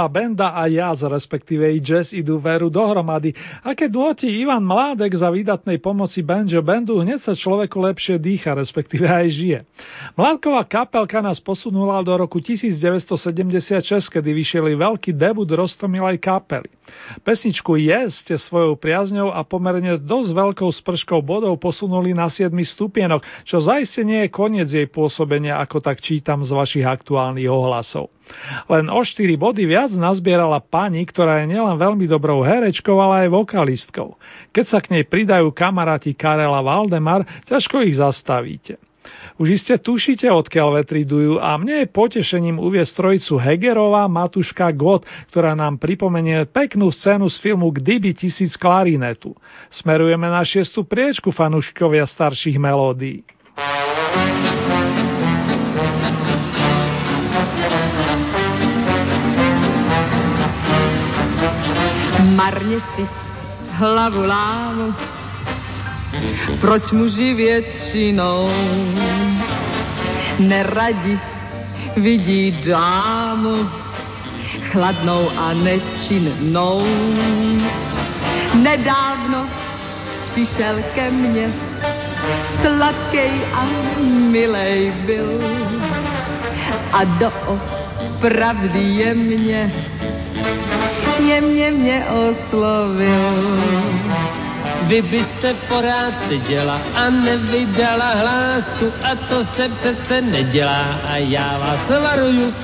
Jenda, 0.00 0.08
Benda 0.08 0.48
a 0.56 0.64
Jazz, 0.64 1.02
respektíve 1.04 1.68
i 1.68 1.80
Jazz 1.84 2.16
idú 2.16 2.40
veru 2.40 2.72
dohromady 2.72 3.36
a 3.60 3.76
keď 3.76 3.88
dôti 3.92 4.28
Ivan 4.40 4.64
Mládek 4.64 5.12
za 5.12 5.28
výdatnej 5.28 5.76
pomoci 5.76 6.24
Banjo 6.24 6.64
Bandu, 6.64 7.04
hneď 7.04 7.20
sa 7.20 7.36
človeku 7.36 7.76
lepšie 7.76 8.16
dýcha, 8.16 8.56
respektíve 8.56 9.04
aj 9.04 9.28
žije. 9.28 9.58
Mládková 10.16 10.64
kapelka 10.64 11.20
nás 11.20 11.36
posunula 11.36 12.00
do 12.00 12.16
roku 12.16 12.40
1976, 12.40 14.08
kedy 14.08 14.30
vyšieli 14.32 14.72
veľký 14.72 15.12
debut 15.12 15.48
Rostomilej 15.52 16.16
kapely. 16.16 16.72
Pesničku 17.20 17.76
Je 17.76 18.08
ste 18.08 18.40
svojou 18.40 18.80
priazňou 18.80 19.36
a 19.36 19.44
pomerne 19.44 20.00
dosť 20.00 20.30
veľkou 20.32 20.70
sprškou 20.72 21.20
bodov 21.20 21.60
posunuli 21.60 22.16
na 22.16 22.32
7 22.32 22.48
stupienok, 22.56 23.20
čo 23.44 23.60
zaiste 23.60 24.00
nie 24.00 24.24
je 24.26 24.32
koniec 24.32 24.68
jej 24.72 24.88
pôsobenia, 24.88 25.60
ako 25.60 25.84
tak 25.84 26.00
čítam 26.00 26.40
z 26.40 26.56
vašich 26.56 26.86
aktuálnych 26.88 27.52
ohlasov. 27.52 28.08
Len 28.70 28.88
o 28.88 29.02
4 29.02 29.36
body 29.36 29.66
viac 29.66 29.89
nazbierala 29.96 30.62
pani, 30.62 31.02
ktorá 31.02 31.42
je 31.42 31.56
nielen 31.56 31.76
veľmi 31.78 32.06
dobrou 32.06 32.44
herečkou, 32.44 32.94
ale 32.98 33.26
aj 33.26 33.34
vokalistkou. 33.34 34.18
Keď 34.54 34.64
sa 34.66 34.78
k 34.78 34.98
nej 34.98 35.04
pridajú 35.06 35.50
kamaráti 35.50 36.14
Karela 36.14 36.60
Valdemar, 36.60 37.26
ťažko 37.48 37.82
ich 37.86 37.98
zastavíte. 37.98 38.78
Už 39.40 39.56
iste 39.56 39.72
tušíte, 39.80 40.28
odkiaľ 40.28 40.84
vetri 40.84 41.08
dujú 41.08 41.40
a 41.40 41.56
mne 41.56 41.82
je 41.82 41.88
potešením 41.88 42.60
uviesť 42.60 42.92
trojicu 42.92 43.40
Hegerová, 43.40 44.04
Matuška, 44.04 44.68
God, 44.76 45.08
ktorá 45.32 45.56
nám 45.56 45.80
pripomenie 45.80 46.44
peknú 46.44 46.92
scénu 46.92 47.24
z 47.32 47.40
filmu 47.40 47.72
Kdyby 47.72 48.12
tisíc 48.12 48.52
klarinetu. 48.60 49.32
Smerujeme 49.72 50.28
na 50.28 50.44
šiestu 50.44 50.84
priečku 50.84 51.32
fanúškovia 51.32 52.04
starších 52.04 52.60
melódií. 52.60 53.24
Marně 62.40 62.80
si 62.80 63.08
hlavu 63.70 64.26
lámu, 64.26 64.94
proč 66.60 66.90
muži 66.90 67.34
většinou 67.34 68.48
neradi 70.38 71.20
vidí 71.96 72.64
dámu 72.64 73.68
chladnou 74.72 75.30
a 75.36 75.52
nečinnou. 75.52 76.80
Nedávno 78.54 79.46
přišel 80.32 80.76
ke 80.94 81.10
mně, 81.10 81.52
sladkej 82.62 83.30
a 83.52 83.64
milej 84.32 84.92
byl 85.06 85.40
a 86.92 87.04
do 87.04 87.32
pravdy 88.20 88.80
je 88.80 89.14
mě, 89.14 89.72
jemně 91.18 91.70
mě 91.70 92.04
oslovil. 92.04 93.60
Vy 94.82 95.02
byste 95.02 95.54
porád 95.68 96.14
seděla 96.28 96.80
a 96.94 97.10
nevydala 97.10 98.10
hlásku 98.14 98.92
a 99.02 99.14
to 99.14 99.44
se 99.44 99.68
přece 99.68 100.20
nedělá 100.20 101.00
a 101.04 101.16
já 101.16 101.58
vás 101.58 102.02
varuju. 102.02 102.54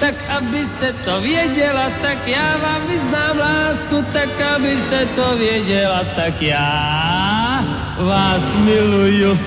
Tak 0.00 0.14
abyste 0.28 0.92
to 1.04 1.20
věděla, 1.20 1.90
tak 2.02 2.28
já 2.28 2.56
vám 2.56 2.86
vyznám 2.86 3.38
lásku, 3.38 4.04
tak 4.12 4.40
abyste 4.40 5.06
to 5.06 5.36
věděla, 5.36 6.04
tak 6.16 6.42
já 6.42 7.64
vás 7.98 8.54
miluju. 8.54 9.38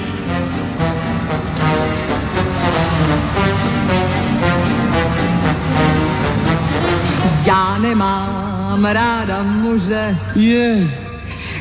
Já 7.45 7.77
nemám 7.77 8.85
ráda 8.85 9.43
muže, 9.43 10.17
Je. 10.35 10.89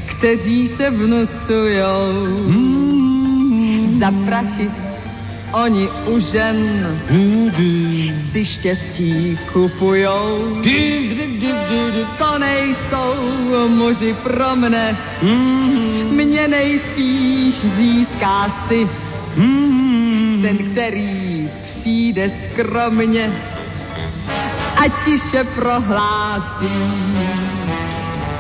kteří 0.07 0.69
se 0.69 0.91
vnucujou. 0.91 2.13
Za 4.01 4.11
prachy 4.27 4.71
oni 5.53 5.89
u 6.07 6.19
žen 6.21 6.59
si 8.33 8.45
štěstí 8.45 9.39
kupujou. 9.53 10.63
To 12.19 12.39
nejsou 12.39 13.15
muži 13.69 14.17
pro 14.23 14.57
mne, 14.57 14.97
mě 16.11 16.49
nejspíš 16.49 17.55
získá 17.55 18.67
si 18.69 18.89
ten, 20.43 20.59
který 20.59 21.49
přijde 21.65 22.31
skromně 22.53 23.33
a 24.81 24.89
tiše 25.05 25.45
prohlásí. 25.55 26.73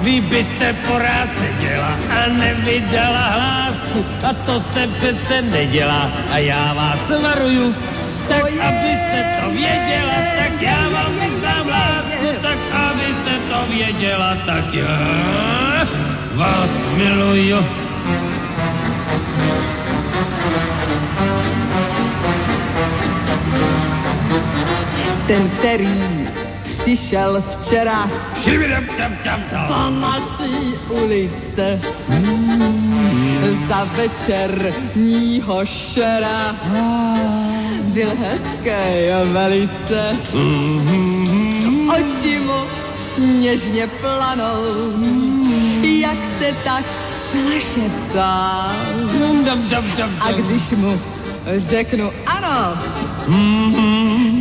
Vy 0.01 0.21
byste 0.21 0.73
porád 0.89 1.29
seděla 1.37 1.93
a 2.09 2.29
nevydala 2.33 3.27
hlásku 3.29 4.01
a 4.29 4.33
to 4.33 4.61
se 4.73 4.87
přece 4.87 5.43
nedělá 5.43 6.11
a 6.33 6.39
já 6.39 6.75
vás 6.75 7.01
varuju. 7.23 7.75
Tak 8.29 8.45
abyste 8.69 9.41
to 9.41 9.51
věděla, 9.51 10.17
tak 10.37 10.63
já 10.63 10.89
vám 10.89 11.13
vyznám 11.21 11.69
lásku, 11.69 12.27
tak 12.43 12.59
abyste 12.73 13.33
to 13.51 13.73
věděla, 13.73 14.37
tak 14.47 14.75
já 14.75 15.87
vás 16.35 16.71
miluju. 16.97 17.61
Ten, 25.31 25.51
který 25.59 26.29
přišel 26.65 27.43
včera. 27.51 28.11
Po 29.69 29.91
naší 29.91 30.75
ulice. 30.89 31.81
Za 33.69 33.85
večerního 33.85 35.67
šera. 35.67 36.57
Byl 37.83 38.09
hezký 38.21 38.71
velice, 39.33 40.17
oči 41.99 42.39
mu 42.39 42.63
něžně 43.19 43.87
planou, 43.87 44.63
jak 45.83 46.19
se 46.39 46.57
tak 46.65 46.85
zašeptá. 47.33 48.73
A 50.21 50.33
když 50.33 50.71
mu 50.71 51.01
řeknu 51.59 52.11
ano, 52.27 52.79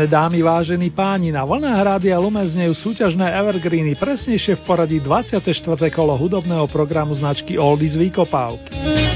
Vážené 0.00 0.16
dámy, 0.16 0.40
vážení 0.40 0.88
páni, 0.88 1.28
na 1.28 1.44
vlnách 1.44 1.76
Rádia 1.84 2.16
Lumen 2.16 2.48
znejú 2.48 2.72
súťažné 2.72 3.36
evergreeny, 3.36 3.92
presnejšie 4.00 4.56
v 4.56 4.62
poradí 4.64 4.96
24. 4.96 5.44
kolo 5.92 6.16
hudobného 6.16 6.64
programu 6.72 7.12
značky 7.12 7.60
Oldies 7.60 8.00
Výkopávky. 8.00 9.09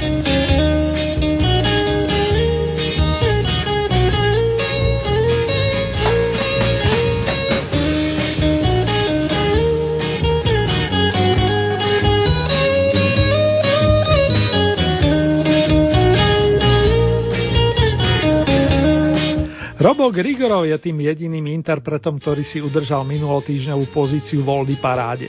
Robo 20.05 20.21
Grigorov 20.21 20.69
je 20.69 20.77
tým 20.77 21.01
jediným 21.01 21.49
interpretom, 21.49 22.21
ktorý 22.21 22.45
si 22.45 22.61
udržal 22.61 23.01
minulotýždňovú 23.09 23.89
pozíciu 23.89 24.45
v 24.45 24.53
Oldy 24.53 24.77
paráde. 24.77 25.25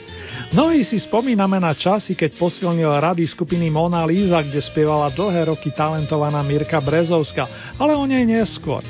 Mnohí 0.53 0.85
si 0.85 1.01
spomíname 1.01 1.57
na 1.57 1.73
časy, 1.73 2.13
keď 2.13 2.37
posilnil 2.37 2.93
rady 2.93 3.25
skupiny 3.25 3.73
Mona 3.73 4.05
Lisa, 4.05 4.45
kde 4.45 4.61
spievala 4.61 5.09
dlhé 5.17 5.49
roky 5.49 5.73
talentovaná 5.73 6.45
Mirka 6.45 6.77
Brezovska, 6.85 7.49
ale 7.81 7.97
o 7.97 8.05
nej 8.05 8.29
neskôr. 8.29 8.85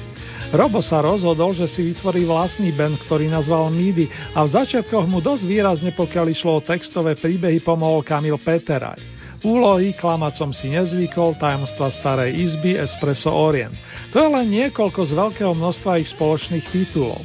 Robo 0.51 0.83
sa 0.83 0.99
rozhodol, 1.07 1.55
že 1.55 1.71
si 1.71 1.95
vytvorí 1.95 2.27
vlastný 2.27 2.75
band, 2.75 2.99
ktorý 3.07 3.31
nazval 3.31 3.71
Midi 3.71 4.11
a 4.35 4.43
v 4.43 4.59
začiatkoch 4.59 5.07
mu 5.07 5.23
dosť 5.23 5.47
výrazne, 5.47 5.95
pokiaľ 5.95 6.27
išlo 6.35 6.59
o 6.59 6.67
textové 6.67 7.15
príbehy, 7.15 7.63
pomohol 7.63 8.03
Kamil 8.03 8.43
Peteraj. 8.43 8.99
Úlohy 9.47 9.95
klamacom 9.95 10.51
si 10.51 10.67
nezvykol, 10.75 11.39
tajomstva 11.39 11.95
starej 11.95 12.35
izby, 12.35 12.75
Espresso 12.75 13.31
Orient. 13.31 13.79
To 14.13 14.17
je 14.23 14.29
len 14.29 14.47
niekoľko 14.47 15.01
z 15.03 15.13
veľkého 15.15 15.53
množstva 15.55 15.99
ich 15.99 16.11
spoločných 16.15 16.67
titulov. 16.71 17.23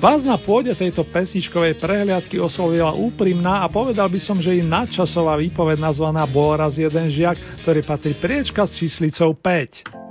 Vás 0.00 0.24
na 0.24 0.36
pôde 0.40 0.72
tejto 0.72 1.04
pesničkovej 1.08 1.76
prehliadky 1.76 2.40
oslovila 2.40 2.96
úprimná 2.96 3.64
a 3.64 3.70
povedal 3.70 4.08
by 4.08 4.20
som, 4.20 4.40
že 4.40 4.56
i 4.56 4.64
nadčasová 4.64 5.36
výpoved 5.36 5.76
nazvaná 5.80 6.24
Bol 6.24 6.56
raz 6.56 6.76
jeden 6.76 7.08
žiak, 7.12 7.36
ktorý 7.64 7.80
patrí 7.84 8.12
priečka 8.16 8.64
s 8.64 8.76
číslicou 8.76 9.36
5. 9.36 10.05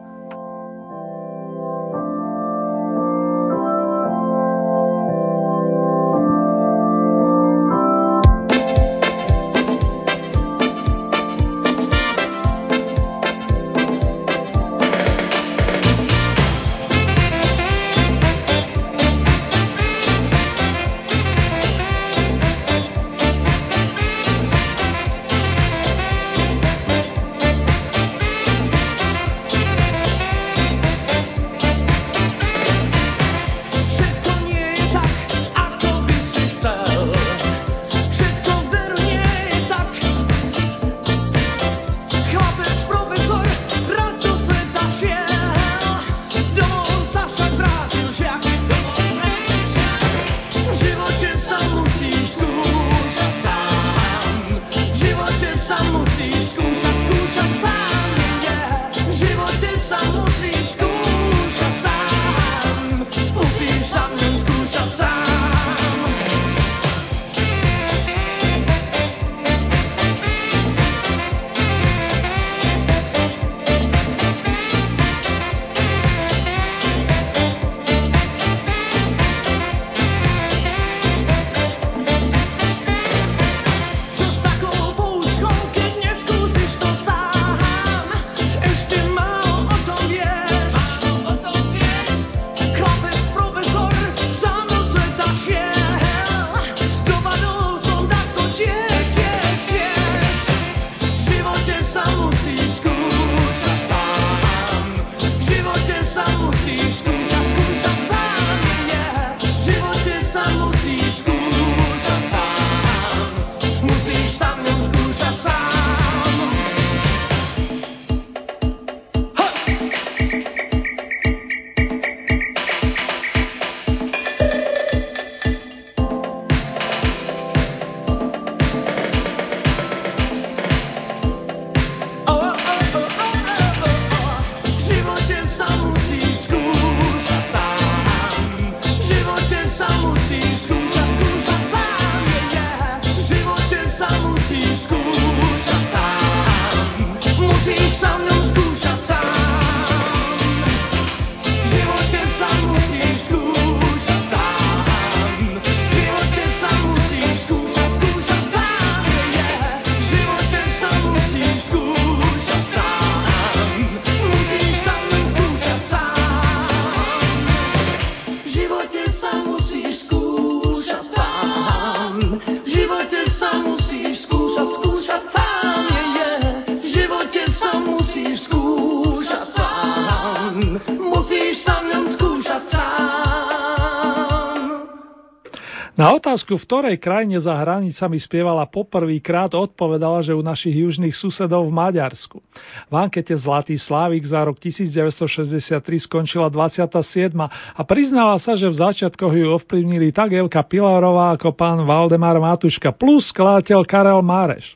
otázku, 186.12 186.60
v 186.60 186.66
ktorej 186.68 186.96
krajine 187.00 187.40
za 187.40 187.56
hranicami 187.56 188.20
spievala 188.20 188.68
poprvýkrát, 188.68 189.56
odpovedala, 189.56 190.20
že 190.20 190.36
u 190.36 190.44
našich 190.44 190.76
južných 190.76 191.16
susedov 191.16 191.72
v 191.72 191.74
Maďarsku. 191.74 192.44
V 192.92 192.94
ankete 192.94 193.32
Zlatý 193.40 193.80
Slávik 193.80 194.28
za 194.28 194.44
rok 194.44 194.60
1963 194.60 195.80
skončila 196.04 196.52
27. 196.52 197.32
a 197.40 197.82
priznala 197.88 198.36
sa, 198.44 198.60
že 198.60 198.68
v 198.68 198.76
začiatkoch 198.76 199.32
ju 199.32 199.56
ovplyvnili 199.56 200.12
tak 200.12 200.36
Evka 200.36 200.68
Pilarová 200.68 201.32
ako 201.40 201.56
pán 201.56 201.88
Valdemar 201.88 202.36
Matuška 202.44 202.92
plus 202.92 203.32
skladateľ 203.32 203.88
Karel 203.88 204.20
Máreš. 204.20 204.76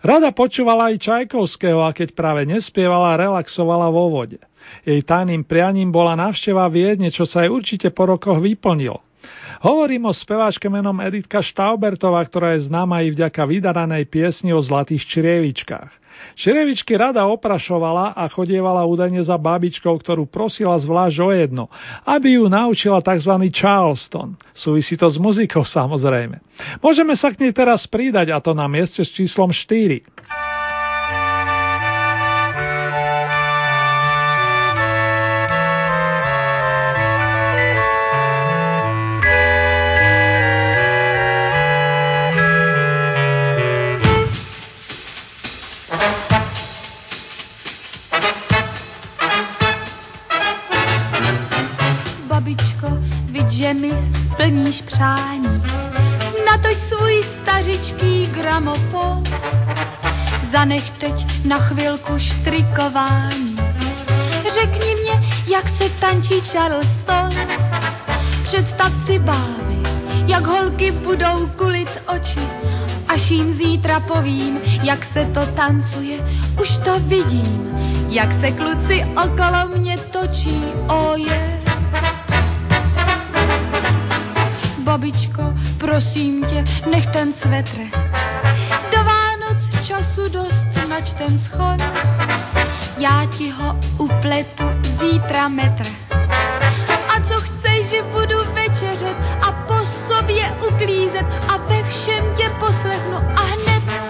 Rada 0.00 0.32
počúvala 0.32 0.88
aj 0.88 1.04
Čajkovského 1.04 1.84
a 1.84 1.92
keď 1.92 2.16
práve 2.16 2.48
nespievala, 2.48 3.20
relaxovala 3.20 3.92
vo 3.92 4.08
vode. 4.08 4.40
Jej 4.88 5.04
tajným 5.04 5.44
prianím 5.44 5.92
bola 5.92 6.16
návšteva 6.16 6.64
Viedne, 6.72 7.12
čo 7.12 7.28
sa 7.28 7.44
aj 7.44 7.52
určite 7.52 7.88
po 7.92 8.08
rokoch 8.08 8.40
vyplnilo. 8.40 9.09
Hovorím 9.60 10.08
o 10.08 10.12
speváčke 10.16 10.72
menom 10.72 10.96
Editka 11.04 11.44
Štaubertová, 11.44 12.24
ktorá 12.24 12.56
je 12.56 12.72
známa 12.72 13.04
i 13.04 13.12
vďaka 13.12 13.44
vydaranej 13.44 14.08
piesni 14.08 14.56
o 14.56 14.60
zlatých 14.64 15.04
črievičkách. 15.04 15.92
Črievičky 16.32 16.96
rada 16.96 17.28
oprašovala 17.28 18.16
a 18.16 18.24
chodievala 18.32 18.88
údajne 18.88 19.20
za 19.20 19.36
babičkou, 19.36 19.92
ktorú 20.00 20.24
prosila 20.24 20.80
zvlášť 20.80 21.16
o 21.20 21.30
jedno, 21.36 21.64
aby 22.08 22.40
ju 22.40 22.48
naučila 22.48 23.04
tzv. 23.04 23.36
Charleston. 23.52 24.32
Súvisí 24.56 24.96
to 24.96 25.12
s 25.12 25.20
muzikou 25.20 25.60
samozrejme. 25.60 26.40
Môžeme 26.80 27.12
sa 27.12 27.28
k 27.28 27.44
nej 27.44 27.52
teraz 27.52 27.84
pridať 27.84 28.32
a 28.32 28.40
to 28.40 28.56
na 28.56 28.64
mieste 28.64 29.04
s 29.04 29.12
číslom 29.12 29.52
4. 29.52 30.00
přání. 54.92 55.62
Natoč 56.46 56.78
svůj 56.88 57.24
stařičký 57.42 58.26
gramofon, 58.26 59.22
zanech 60.52 60.90
teď 60.90 61.44
na 61.44 61.58
chvilku 61.58 62.18
štrikování. 62.18 63.56
Řekni 64.54 64.94
mě, 65.02 65.28
jak 65.46 65.68
se 65.68 65.88
tančí 66.00 66.40
Charleston, 66.40 67.30
představ 68.44 68.92
si 69.06 69.18
bávy, 69.18 69.76
jak 70.26 70.46
holky 70.46 70.90
budou 70.90 71.46
kulit 71.56 71.90
oči, 72.06 72.48
až 73.08 73.30
jim 73.30 73.54
zítra 73.54 74.00
povím, 74.00 74.60
jak 74.82 75.06
se 75.12 75.24
to 75.34 75.46
tancuje, 75.46 76.18
už 76.62 76.78
to 76.84 77.00
vidím, 77.00 77.70
jak 78.08 78.40
se 78.40 78.50
kluci 78.50 79.04
okolo 79.24 79.78
mě 79.78 79.98
točí, 79.98 80.64
oje. 80.88 81.10
Oh 81.10 81.18
yeah. 81.18 81.59
Babičko, 84.80 85.42
prosím 85.78 86.44
tě, 86.44 86.64
nech 86.90 87.06
ten 87.06 87.32
svetr. 87.32 87.78
Do 88.92 89.04
Vánoc 89.04 89.86
času 89.86 90.28
dost, 90.28 90.88
nač 90.88 91.12
ten 91.12 91.38
schod. 91.38 91.80
Já 92.98 93.26
ti 93.38 93.50
ho 93.50 93.76
upletu 93.98 94.64
zítra 95.00 95.48
metr. 95.48 95.86
A 97.08 97.20
co 97.28 97.40
chceš, 97.40 97.86
že 97.90 98.02
budu 98.02 98.38
večeřet 98.54 99.16
a 99.40 99.52
po 99.52 99.74
sobě 100.08 100.52
uklízet 100.68 101.26
a 101.48 101.56
ve 101.56 101.82
všem 101.82 102.24
tě 102.36 102.50
poslechnu 102.60 103.16
a 103.36 103.42
hned, 103.42 104.09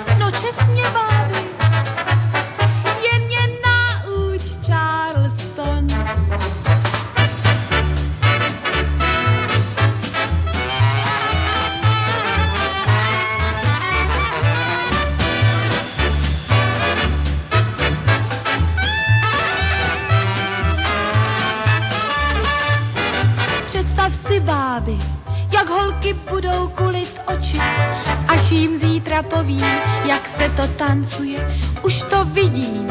povím, 29.41 29.65
jak 30.05 30.23
se 30.39 30.49
to 30.57 30.67
tancuje, 30.79 31.57
už 31.83 32.03
to 32.11 32.25
vidím, 32.25 32.87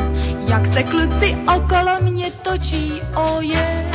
jak 0.48 0.74
se 0.74 0.84
kluci 0.84 1.38
okolo 1.56 2.00
mě 2.02 2.32
točí, 2.32 3.02
oje. 3.16 3.92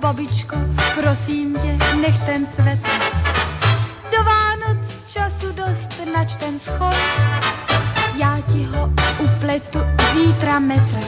Babičko, 0.00 0.56
prosím 0.94 1.54
tě, 1.54 1.96
nech 1.96 2.24
ten 2.26 2.46
svět. 2.54 2.78
Do 4.12 4.24
Vánoc 4.24 4.78
času 5.12 5.52
dost, 5.52 6.12
nač 6.14 6.36
ten 6.36 6.60
schod, 6.60 6.96
já 8.14 8.38
ti 8.52 8.64
ho 8.64 8.90
upletu 9.18 9.78
zítra 10.14 10.58
metr. 10.58 11.00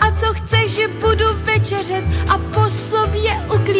A 0.00 0.10
co 0.20 0.34
chceš, 0.34 0.70
že 0.74 0.88
budu 0.88 1.24
večeřet 1.44 2.04
a 2.28 2.38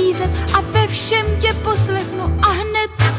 uklízet 0.03 0.31
a 0.55 0.61
ve 0.61 0.87
všem 0.87 1.27
tě 1.41 1.55
poslechnu 1.55 2.39
a 2.43 2.49
hned 2.49 3.12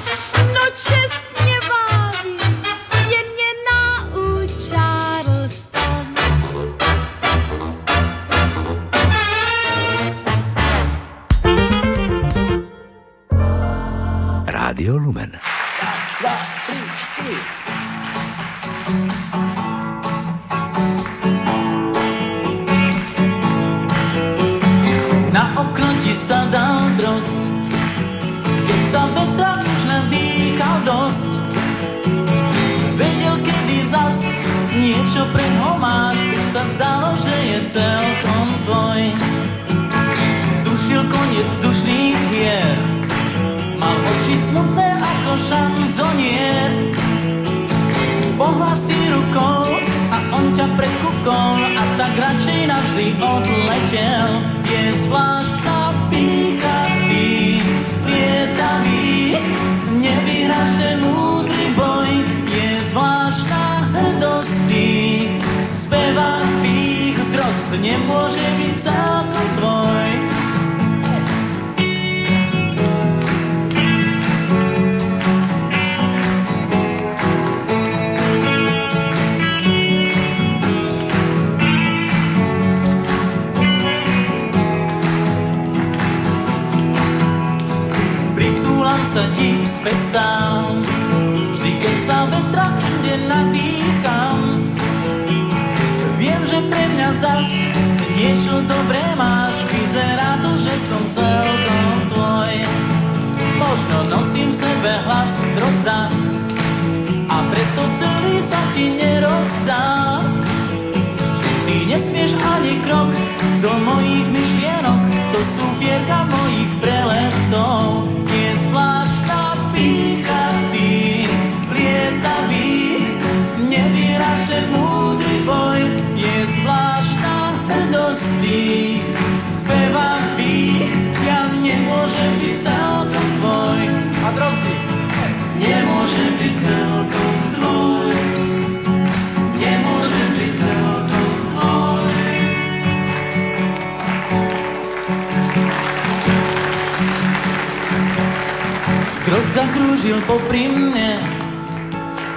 popri 150.33 150.65
mne. 150.65 151.21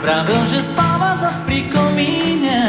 Pravil, 0.04 0.44
že 0.52 0.68
spáva 0.68 1.16
za 1.16 1.48
pri 1.48 1.64
komíne. 1.72 2.60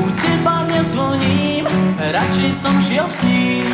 U 0.00 0.08
teba 0.24 0.64
nezvoním, 0.64 1.68
radšej 2.00 2.50
som 2.64 2.80
šiel 2.88 3.04
s 3.12 3.18
ním 3.28 3.68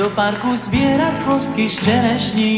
do 0.00 0.08
parku 0.16 0.56
zbierať 0.64 1.20
plosky 1.28 1.68
z 1.68 1.76
čerešní. 1.84 2.56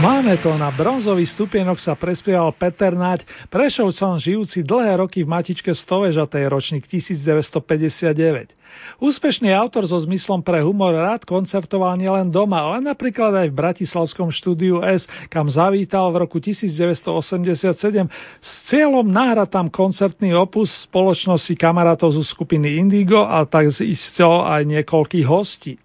Máme 0.00 0.40
to, 0.40 0.56
na 0.56 0.72
bronzový 0.72 1.28
stupienok 1.28 1.76
sa 1.76 1.92
prespieval 1.92 2.56
Peter 2.56 2.96
Naď, 2.96 3.20
prešovcom 3.52 4.16
žijúci 4.16 4.64
dlhé 4.64 4.96
roky 4.96 5.20
v 5.20 5.28
matičke 5.28 5.76
Stovežatej 5.76 6.48
ročník 6.48 6.88
1959. 6.88 8.48
Úspešný 8.96 9.52
autor 9.52 9.84
so 9.84 10.00
zmyslom 10.00 10.40
pre 10.40 10.64
humor 10.64 10.96
rád 10.96 11.28
koncertoval 11.28 12.00
nielen 12.00 12.32
doma, 12.32 12.64
ale 12.64 12.80
napríklad 12.80 13.44
aj 13.44 13.52
v 13.52 13.58
Bratislavskom 13.60 14.32
štúdiu 14.32 14.80
S, 14.80 15.04
kam 15.28 15.52
zavítal 15.52 16.08
v 16.16 16.24
roku 16.24 16.40
1987 16.40 18.08
s 18.40 18.50
cieľom 18.72 19.04
nahrať 19.04 19.52
tam 19.52 19.68
koncertný 19.68 20.32
opus 20.32 20.88
spoločnosti 20.88 21.52
kamarátov 21.60 22.16
zo 22.16 22.24
skupiny 22.24 22.80
Indigo 22.80 23.28
a 23.28 23.44
tak 23.44 23.68
isto 23.84 24.48
aj 24.48 24.64
niekoľkých 24.64 25.28
hostí. 25.28 25.76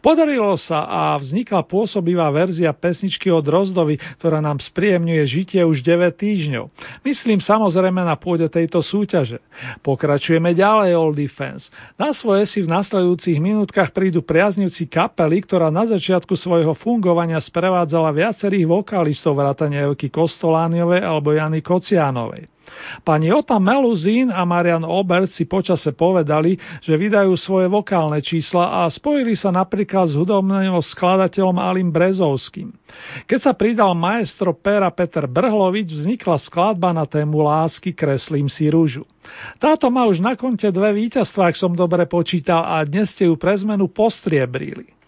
Podarilo 0.00 0.54
sa 0.56 0.86
a 0.86 1.00
vznikla 1.18 1.66
pôsobivá 1.66 2.30
verzia 2.30 2.70
pesničky 2.70 3.28
od 3.28 3.42
Rozdovi, 3.42 3.98
ktorá 4.18 4.38
nám 4.38 4.62
spríjemňuje 4.62 5.22
žitie 5.26 5.60
už 5.66 5.82
9 5.82 6.14
týždňov. 6.14 6.64
Myslím 7.02 7.42
samozrejme 7.42 8.00
na 8.00 8.14
pôde 8.14 8.46
tejto 8.46 8.80
súťaže. 8.80 9.42
Pokračujeme 9.82 10.54
ďalej, 10.54 10.96
Oldie 10.96 11.28
fans. 11.30 11.68
Na 11.98 12.14
svoje 12.14 12.46
si 12.46 12.62
v 12.62 12.70
nasledujúcich 12.70 13.38
minútkach 13.42 13.90
prídu 13.90 14.22
priaznivci 14.22 14.86
kapely, 14.86 15.42
ktorá 15.44 15.68
na 15.68 15.84
začiatku 15.84 16.38
svojho 16.38 16.72
fungovania 16.78 17.42
sprevádzala 17.42 18.14
viacerých 18.14 18.66
vokálistov 18.68 19.36
vrátane 19.36 19.80
Evky 19.90 20.08
Kostolániovej 20.08 21.02
alebo 21.02 21.34
Jany 21.34 21.60
Kocianovej. 21.60 22.59
Pani 23.06 23.30
Ota 23.30 23.56
Meluzín 23.56 24.28
a 24.34 24.42
Marian 24.44 24.84
Obert 24.84 25.30
si 25.30 25.46
počase 25.46 25.94
povedali, 25.94 26.58
že 26.82 26.98
vydajú 26.98 27.32
svoje 27.38 27.66
vokálne 27.70 28.18
čísla 28.20 28.82
a 28.82 28.90
spojili 28.90 29.38
sa 29.38 29.54
napríklad 29.54 30.10
s 30.10 30.14
hudobným 30.18 30.74
skladateľom 30.76 31.56
Alim 31.58 31.88
Brezovským. 31.94 32.74
Keď 33.26 33.38
sa 33.38 33.52
pridal 33.54 33.94
maestro 33.94 34.50
Pera 34.52 34.90
Peter 34.90 35.24
Brhlovič, 35.30 35.94
vznikla 35.94 36.36
skladba 36.42 36.90
na 36.90 37.06
tému 37.06 37.42
Lásky 37.42 37.94
kreslím 37.94 38.50
si 38.50 38.66
rúžu. 38.66 39.06
Táto 39.62 39.88
má 39.92 40.08
už 40.08 40.18
na 40.18 40.34
konte 40.34 40.66
dve 40.68 40.92
víťazstvá, 41.06 41.54
ak 41.54 41.56
som 41.56 41.72
dobre 41.76 42.06
počítal, 42.08 42.66
a 42.66 42.82
dnes 42.82 43.14
ste 43.14 43.30
ju 43.30 43.38
pre 43.38 43.54
zmenu 43.58 43.86
postriebrili. 43.86 44.99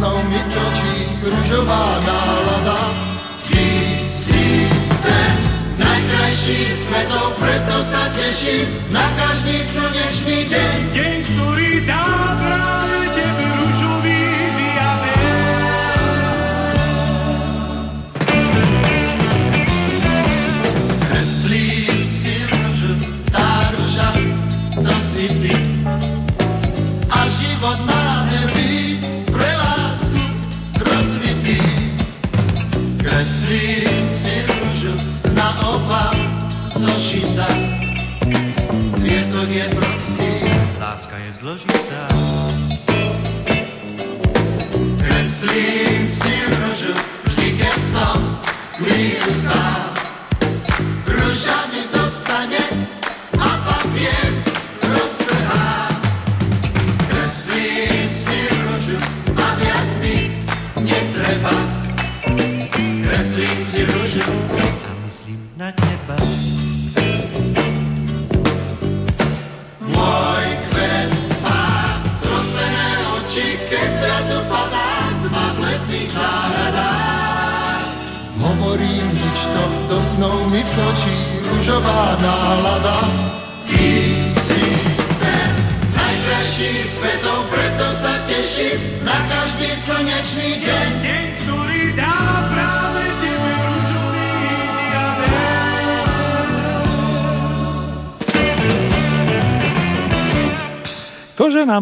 Nám 0.00 0.28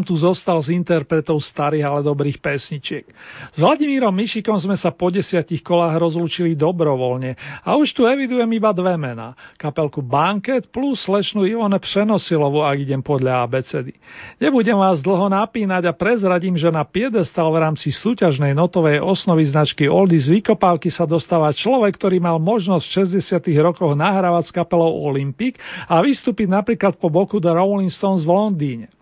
tu 0.07 0.15
zostal 0.15 0.63
z 0.63 0.79
interpretov 0.79 1.43
starých, 1.43 1.83
ale 1.83 2.07
dobrých 2.07 2.39
pesničiek. 2.39 3.03
S 3.51 3.59
Vladimírom 3.59 4.15
Mišikom 4.15 4.55
sme 4.55 4.79
sa 4.79 4.95
po 4.95 5.11
desiatich 5.11 5.67
kolách 5.67 5.99
rozlúčili 5.99 6.55
dobrovoľne 6.55 7.35
a 7.67 7.75
už 7.75 7.91
tu 7.91 8.07
evidujem 8.07 8.47
iba 8.55 8.71
dve 8.71 8.95
mená. 8.95 9.35
Kapelku 9.59 10.07
Banket 10.07 10.71
plus 10.71 11.03
slešnú 11.03 11.43
Ivone 11.43 11.83
Přenosilovu, 11.83 12.63
ak 12.63 12.77
idem 12.79 13.03
podľa 13.03 13.51
ABCD. 13.51 13.99
Nebudem 14.39 14.79
vás 14.79 15.03
dlho 15.03 15.27
napínať 15.27 15.91
a 15.91 15.97
prezradím, 15.97 16.55
že 16.55 16.71
na 16.71 16.87
piedestal 16.87 17.51
v 17.51 17.67
rámci 17.67 17.91
súťažnej 17.91 18.55
notovej 18.55 19.03
osnovy 19.03 19.51
značky 19.51 19.91
Oldies 19.91 20.31
Vykopávky 20.31 20.89
sa 20.95 21.03
dostáva 21.09 21.51
človek, 21.51 21.99
ktorý 21.99 22.23
mal 22.23 22.39
možnosť 22.39 22.85
v 22.87 22.95
60. 23.19 23.51
rokoch 23.59 23.99
nahrávať 23.99 24.49
s 24.49 24.55
kapelou 24.55 25.03
Olympic 25.03 25.59
a 25.91 25.99
vystúpiť 25.99 26.47
napríklad 26.47 27.01
po 27.01 27.11
boku 27.11 27.43
The 27.43 27.51
Rolling 27.51 27.91
Stones 27.91 28.23
v 28.23 28.31
Londýne. 28.31 28.96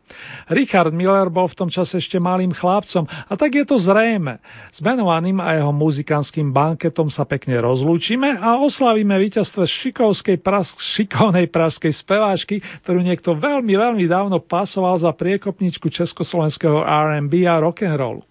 Richard 0.53 0.93
Miller 0.93 1.33
bol 1.33 1.49
v 1.49 1.59
tom 1.59 1.69
čase 1.73 1.99
ešte 1.99 2.21
malým 2.21 2.53
chlapcom 2.53 3.09
a 3.09 3.33
tak 3.35 3.57
je 3.57 3.65
to 3.65 3.81
zrejme. 3.81 4.39
S 4.71 4.79
menovaným 4.85 5.41
a 5.41 5.57
jeho 5.57 5.73
muzikánskym 5.73 6.53
banketom 6.53 7.09
sa 7.09 7.25
pekne 7.25 7.59
rozlúčime 7.59 8.37
a 8.37 8.61
oslavíme 8.61 9.17
víťazstvo 9.17 9.65
šikovskej 9.65 10.39
pras- 10.45 10.77
šikovnej 10.77 11.49
praskej 11.49 11.93
speváčky, 11.93 12.61
ktorú 12.85 13.01
niekto 13.01 13.33
veľmi, 13.35 13.75
veľmi 13.75 14.05
dávno 14.05 14.39
pasoval 14.39 15.01
za 15.01 15.11
priekopničku 15.11 15.89
československého 15.89 16.85
R&B 16.85 17.49
a 17.49 17.59
rock'n'rollu. 17.59 18.23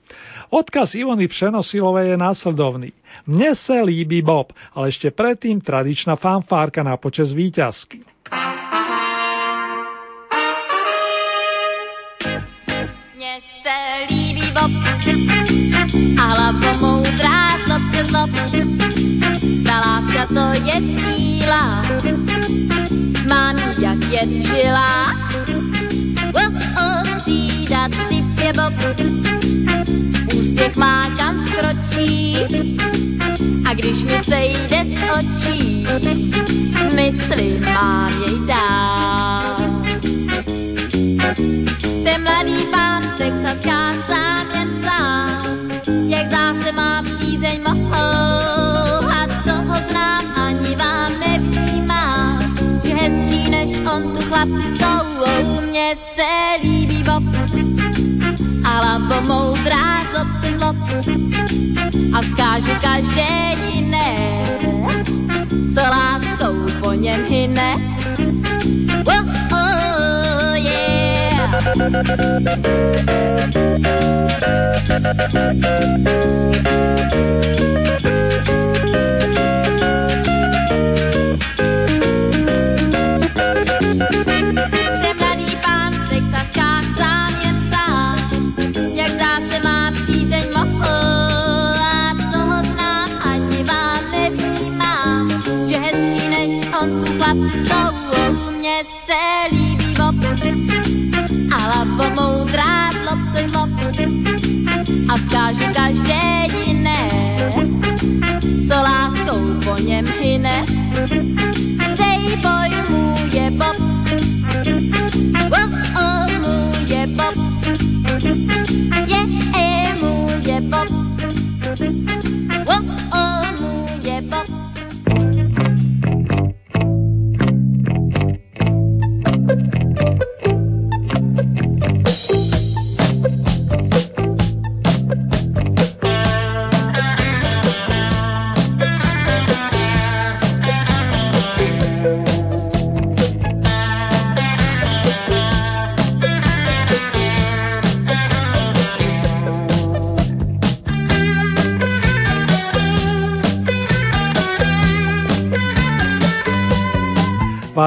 Odkaz 0.54 0.94
Ivony 0.94 1.26
Přenosilovej 1.26 2.14
je 2.14 2.18
následovný. 2.18 2.90
Mne 3.26 3.58
sa 3.58 3.82
líbi 3.82 4.22
Bob, 4.22 4.54
ale 4.78 4.94
ešte 4.94 5.10
predtým 5.10 5.58
tradičná 5.58 6.14
fanfárka 6.14 6.86
na 6.86 6.94
počas 6.94 7.34
výťazky. 13.24 15.14
a 16.18 16.26
hlava 16.28 16.72
moudrá, 16.80 17.58
zlob, 17.66 17.82
zlob. 18.10 18.30
Ta 19.66 19.76
láska 19.80 20.26
to 20.28 20.46
je 20.64 20.78
síla, 21.00 21.84
mám 23.28 23.58
jak 23.80 24.00
je 24.12 24.24
žila. 24.44 25.12
Oh, 26.34 26.54
oh, 26.78 27.20
střídat 27.20 27.92
si 28.08 28.24
je 28.44 28.54
bob, 28.54 28.74
úspěch 30.36 30.76
má 30.76 31.10
kam 31.18 31.48
skročí. 31.48 32.38
A 33.66 33.74
když 33.74 34.04
mi 34.04 34.20
sejde 34.24 34.86
z 34.86 35.04
očí, 35.20 35.88
mysli 36.96 37.60
mám 37.74 38.22
jej 38.22 38.48
dát. 38.48 39.73
Ten 41.34 42.22
mladý 42.22 42.70
pán 42.70 43.18
texaská 43.18 43.94
sám 44.06 44.52
jen 44.54 44.70
sám, 44.86 45.72
jak 46.10 46.30
zase 46.30 46.72
má 46.72 47.02
přízeň 47.02 47.62
mohou? 47.68 49.10
A 49.10 49.28
toho 49.44 49.76
znám, 49.90 50.26
ani 50.36 50.76
vám 50.76 51.12
nevnímám, 51.20 52.56
že 52.84 52.94
hezčí 52.94 53.50
než 53.50 53.70
on 53.94 54.18
tu 54.18 54.22
chlapci 54.30 54.78
jsou, 54.78 55.62
mně 55.62 55.96
se 56.16 56.62
líbí 56.64 57.04
Bob 57.04 57.24
a 58.64 58.70
hlavo 58.70 59.22
moudrá 59.22 60.04
zlop, 60.12 60.28
zlop 60.58 60.76
a 62.14 62.22
vzkážu 62.22 62.74
každé 62.82 63.56
jiné, 63.74 64.18
co 65.50 65.82
láskou 65.82 66.82
po 66.82 66.94
něm 66.94 67.26
hyne. 67.26 67.93
Yeah. 71.90 72.44
Jsem 78.00 78.23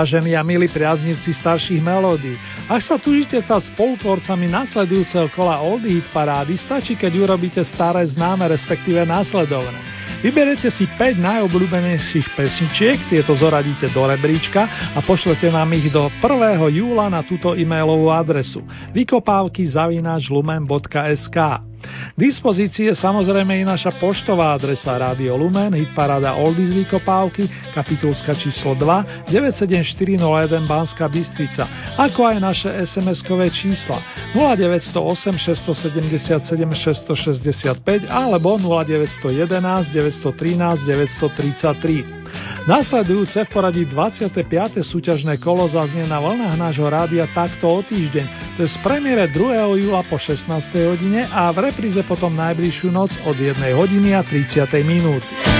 Vážení 0.06 0.38
a 0.38 0.46
milí 0.46 0.70
priaznivci 0.70 1.34
starších 1.34 1.82
melódií, 1.82 2.38
ak 2.70 2.78
sa 2.78 2.94
túžite 2.94 3.42
stať 3.42 3.74
spolutvorcami 3.74 4.46
nasledujúceho 4.46 5.26
kola 5.34 5.58
Oldie 5.58 5.98
Hit 5.98 6.06
parády, 6.14 6.54
stačí, 6.54 6.94
keď 6.94 7.26
urobíte 7.26 7.58
staré 7.66 8.06
známe, 8.06 8.46
respektíve 8.46 9.02
následovné. 9.02 9.74
Vyberete 10.22 10.70
si 10.70 10.86
5 10.86 11.18
najobľúbenejších 11.18 12.38
pesničiek, 12.38 13.10
tieto 13.10 13.34
zoradíte 13.34 13.90
do 13.90 14.06
rebríčka 14.06 14.94
a 14.94 15.02
pošlete 15.02 15.50
nám 15.50 15.74
ich 15.74 15.90
do 15.90 16.06
1. 16.22 16.54
júla 16.70 17.10
na 17.10 17.26
túto 17.26 17.58
e-mailovú 17.58 18.06
adresu 18.14 18.62
vykopávky 18.94 19.66
zavináč 19.66 20.30
lumen.sk. 20.30 21.38
Dispozícii 22.16 22.88
je 22.88 22.94
samozrejme 22.96 23.60
i 23.60 23.68
naša 23.68 23.92
poštová 24.00 24.56
adresa 24.56 24.96
Radio 24.96 25.36
Lumen, 25.36 25.76
hitparada 25.76 26.32
Oldies 26.32 26.72
Vykopávky, 26.72 27.44
kapitulska 27.76 28.32
číslo 28.32 28.72
2, 28.72 29.28
97401 29.28 30.64
Banská 30.64 31.12
Bystrica, 31.12 31.68
ako 32.00 32.32
aj 32.32 32.36
naše 32.40 32.72
SMS-kové 32.88 33.52
čísla 33.52 34.00
0908 34.32 34.96
677 34.96 36.40
665 37.84 38.08
alebo 38.08 38.56
0911 38.64 39.92
913 39.92 40.88
933. 40.88 42.25
Nasledujúce 42.66 43.46
v 43.46 43.50
poradí 43.50 43.82
25. 43.86 44.82
súťažné 44.82 45.38
kolo 45.38 45.70
zaznie 45.70 46.02
na 46.04 46.18
vlnách 46.18 46.58
nášho 46.58 46.86
rádia 46.90 47.30
takto 47.30 47.70
o 47.70 47.80
týždeň, 47.80 48.58
to 48.58 48.66
je 48.66 48.68
z 48.74 48.78
premiére 48.82 49.30
2. 49.30 49.86
júla 49.86 50.02
po 50.10 50.18
16. 50.18 50.50
hodine 50.90 51.30
a 51.30 51.54
v 51.54 51.70
repríze 51.70 52.02
potom 52.04 52.34
najbližšiu 52.34 52.88
noc 52.90 53.14
od 53.22 53.38
1 53.38 53.54
hodiny 53.74 54.18
a 54.18 54.26
30. 54.26 54.66
minúty. 54.82 55.55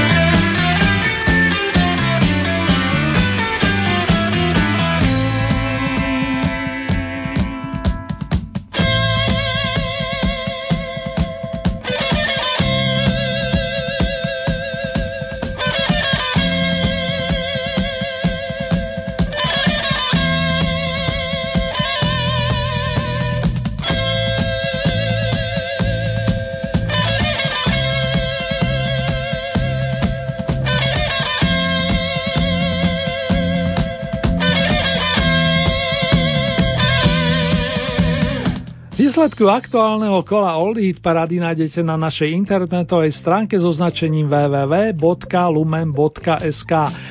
Výsledku 39.37 39.53
aktuálneho 39.53 40.25
kola 40.25 40.57
Oldie 40.57 40.89
Hit 40.89 41.05
Parady 41.05 41.37
nájdete 41.37 41.85
na 41.85 42.01
našej 42.01 42.33
internetovej 42.33 43.13
stránke 43.13 43.61
so 43.61 43.69
značením 43.69 44.33
www.lumen.sk. 44.33 45.13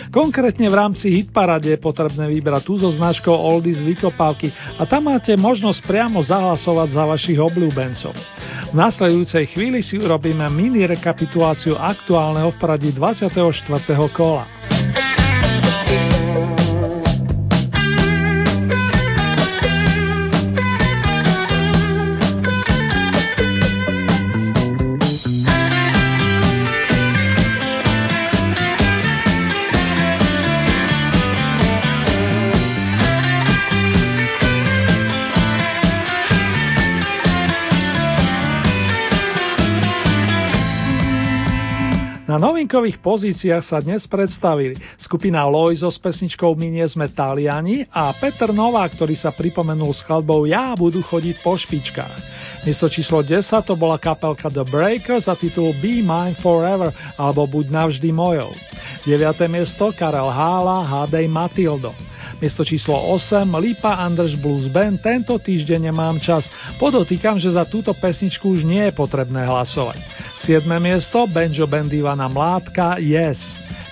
Konkrétne 0.09 0.65
v 0.65 0.73
rámci 0.73 1.13
Hit 1.13 1.29
Parady 1.29 1.77
je 1.77 1.85
potrebné 1.85 2.25
vybrať 2.25 2.65
tú 2.65 2.81
so 2.81 2.89
značkou 2.89 3.29
Oldies 3.29 3.77
Vykopávky 3.77 4.49
a 4.81 4.89
tam 4.89 5.05
máte 5.13 5.37
možnosť 5.37 5.85
priamo 5.85 6.17
zahlasovať 6.25 6.97
za 6.97 7.05
vašich 7.05 7.37
obľúbencov. 7.37 8.17
V 8.17 8.73
nasledujúcej 8.73 9.45
chvíli 9.53 9.85
si 9.85 10.01
urobíme 10.01 10.49
mini 10.49 10.89
rekapituláciu 10.89 11.77
aktuálneho 11.77 12.49
v 12.49 12.57
poradí 12.57 12.89
24. 12.89 13.37
kola. 14.09 14.49
Na 42.65 42.73
novinkových 42.73 42.97
pozíciách 42.97 43.61
sa 43.61 43.77
dnes 43.77 44.09
predstavili 44.09 44.73
skupina 44.97 45.45
Loizo 45.45 45.85
s 45.85 46.01
pesničkou 46.01 46.49
My 46.57 46.73
nie 46.73 46.87
sme 46.89 47.05
Taliani 47.13 47.85
a 47.93 48.09
Peter 48.17 48.49
Nová, 48.49 48.89
ktorý 48.89 49.13
sa 49.13 49.29
pripomenul 49.29 49.93
s 49.93 50.01
skladbou 50.01 50.49
Ja 50.49 50.73
budú 50.73 51.05
chodiť 51.05 51.45
po 51.45 51.53
špičkách. 51.53 52.17
Miesto 52.65 52.89
číslo 52.89 53.21
10 53.21 53.45
to 53.69 53.77
bola 53.77 54.01
kapelka 54.01 54.49
The 54.49 54.65
Breakers 54.65 55.29
a 55.29 55.37
titul 55.37 55.77
Be 55.77 56.01
Mine 56.01 56.33
Forever 56.41 56.89
alebo 57.21 57.45
Buď 57.45 57.69
navždy 57.69 58.09
mojou. 58.09 58.49
9. 59.05 59.13
miesto 59.45 59.93
Karel 59.93 60.33
Hála 60.33 60.89
Hádej 60.89 61.29
Matildo. 61.29 61.93
Miesto 62.45 62.61
číslo 62.61 62.93
8 62.93 63.49
Lipa 63.57 63.97
Anders 63.97 64.37
Blues 64.37 64.69
Band 64.69 65.01
Tento 65.01 65.33
týždeň 65.33 65.89
nemám 65.89 66.21
čas. 66.21 66.45
Podotýkam, 66.77 67.41
že 67.41 67.49
za 67.49 67.65
túto 67.65 67.89
pesničku 67.89 68.53
už 68.53 68.61
nie 68.61 68.85
je 68.85 68.93
potrebné 68.93 69.49
hlasovať. 69.49 69.97
7. 70.45 70.61
miesto 70.77 71.25
Benjo 71.25 71.65
Band 71.65 71.89
Ivana 71.89 72.29
Mládka 72.29 73.01
Yes. 73.01 73.41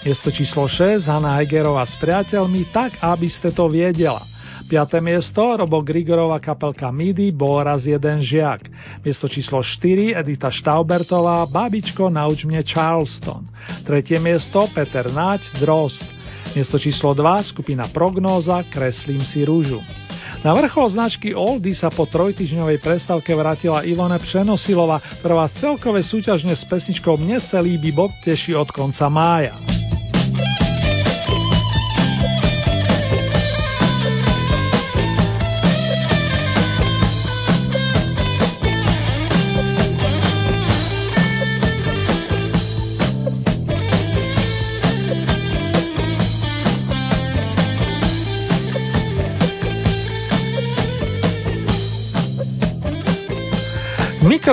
Miesto 0.05 0.29
číslo 0.29 0.69
6 0.69 1.09
Hanna 1.09 1.33
Hegerová 1.41 1.81
s 1.81 1.97
priateľmi 1.97 2.69
Tak, 2.69 3.01
aby 3.01 3.25
ste 3.25 3.49
to 3.49 3.65
viedela. 3.65 4.21
5. 4.69 5.01
miesto 5.01 5.41
Robo 5.41 5.81
Grigorová 5.81 6.37
kapelka 6.37 6.93
MIDI 6.93 7.33
bol 7.33 7.57
raz 7.57 7.89
jeden 7.89 8.21
žiak. 8.21 8.69
Miesto 9.01 9.25
číslo 9.25 9.65
4 9.65 10.13
Edita 10.13 10.53
Štaubertová 10.53 11.49
Babičko 11.49 12.05
nauč 12.13 12.45
mne 12.45 12.61
Charleston. 12.61 13.49
Tretie 13.81 14.21
miesto 14.21 14.69
Peter 14.77 15.09
Naď 15.09 15.41
Drost. 15.57 16.05
Miesto 16.53 16.77
číslo 16.77 17.17
2 17.17 17.49
skupina 17.49 17.89
Prognóza 17.89 18.61
Kreslím 18.69 19.25
si 19.25 19.41
rúžu. 19.41 19.81
Na 20.45 20.53
vrchol 20.53 20.85
značky 20.85 21.33
Oldy 21.33 21.73
sa 21.73 21.89
po 21.89 22.05
trojtyžňovej 22.05 22.77
prestávke 22.77 23.33
vrátila 23.33 23.81
Ivone 23.81 24.21
Přenosilová, 24.21 25.01
ktorá 25.17 25.45
vás 25.45 25.55
celkové 25.57 26.05
súťažne 26.05 26.53
s 26.53 26.61
pesničkou 26.69 27.17
Mne 27.17 27.41
sa 27.41 27.57
líbi 27.57 27.89
Bob 27.89 28.13
teší 28.21 28.53
od 28.53 28.69
konca 28.69 29.09
mája. 29.09 29.82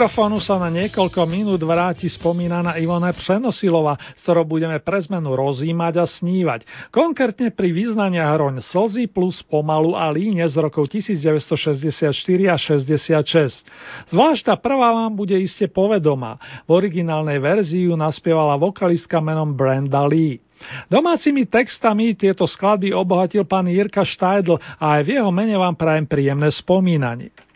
Mikrofónu 0.01 0.41
sa 0.41 0.57
na 0.57 0.73
niekoľko 0.73 1.29
minút 1.29 1.61
vráti 1.61 2.09
spomínaná 2.09 2.81
Ivona 2.81 3.13
Přenosilova, 3.13 4.01
s 4.17 4.25
ktorou 4.25 4.49
budeme 4.49 4.81
pre 4.81 4.97
zmenu 4.97 5.37
rozímať 5.37 6.01
a 6.01 6.09
snívať. 6.09 6.89
Konkrétne 6.89 7.53
pri 7.53 7.69
vyznania 7.69 8.25
hroň 8.33 8.65
Slzy 8.65 9.13
plus 9.13 9.45
Pomalu 9.45 9.93
a 9.93 10.09
Líne 10.09 10.49
z 10.49 10.57
rokov 10.57 10.89
1964 10.89 12.17
a 12.49 12.57
66. 12.57 14.09
Zvlášť 14.09 14.43
tá 14.49 14.57
prvá 14.57 15.05
vám 15.05 15.13
bude 15.13 15.37
iste 15.37 15.69
povedomá. 15.69 16.41
V 16.65 16.81
originálnej 16.81 17.37
verzii 17.37 17.93
ju 17.93 17.95
naspievala 18.01 18.57
vokalistka 18.57 19.21
menom 19.21 19.53
Brenda 19.53 20.01
Lee. 20.09 20.41
Domácimi 20.89 21.45
textami 21.45 22.17
tieto 22.17 22.49
skladby 22.49 22.97
obohatil 22.97 23.45
pán 23.45 23.69
Jirka 23.69 24.01
Štajdl 24.01 24.81
a 24.81 24.97
aj 24.97 25.01
v 25.05 25.21
jeho 25.21 25.29
mene 25.29 25.61
vám 25.61 25.77
prajem 25.77 26.09
príjemné 26.09 26.49
spomínanie. 26.49 27.50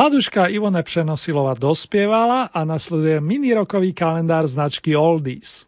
Mladuška 0.00 0.46
Ivone 0.46 0.82
Přenosilová 0.82 1.54
dospievala 1.54 2.42
a 2.42 2.64
nasleduje 2.64 3.20
minirokový 3.20 3.92
kalendár 3.92 4.46
značky 4.46 4.96
Oldies. 4.96 5.66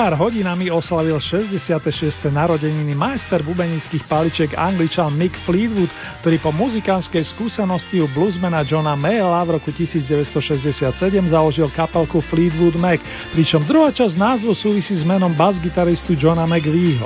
Pár 0.00 0.16
hodinami 0.16 0.72
oslavil 0.72 1.20
66. 1.20 2.32
narodeniny 2.32 2.96
majster 2.96 3.44
bubenických 3.44 4.08
paličiek 4.08 4.56
angličan 4.56 5.12
Mick 5.12 5.36
Fleetwood, 5.44 5.92
ktorý 6.24 6.40
po 6.40 6.48
muzikánskej 6.56 7.20
skúsenosti 7.36 8.00
u 8.00 8.08
bluesmana 8.08 8.64
Johna 8.64 8.96
Mayla 8.96 9.44
v 9.44 9.60
roku 9.60 9.68
1967 9.68 10.96
založil 11.28 11.68
kapelku 11.76 12.24
Fleetwood 12.32 12.80
Mac, 12.80 13.04
pričom 13.36 13.60
druhá 13.68 13.92
časť 13.92 14.16
názvu 14.16 14.56
súvisí 14.56 14.96
s 14.96 15.04
menom 15.04 15.36
basgitaristu 15.36 16.16
Johna 16.16 16.48
McVieho. 16.48 17.04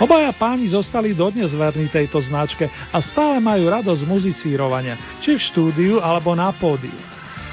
Obaja 0.00 0.32
páni 0.32 0.72
zostali 0.72 1.12
dodnes 1.12 1.52
verní 1.52 1.92
tejto 1.92 2.16
značke 2.16 2.64
a 2.64 2.96
stále 3.04 3.44
majú 3.44 3.68
radosť 3.68 4.08
muzicírovania, 4.08 5.20
či 5.20 5.36
v 5.36 5.44
štúdiu 5.52 6.00
alebo 6.00 6.32
na 6.32 6.48
pódiu. 6.48 6.96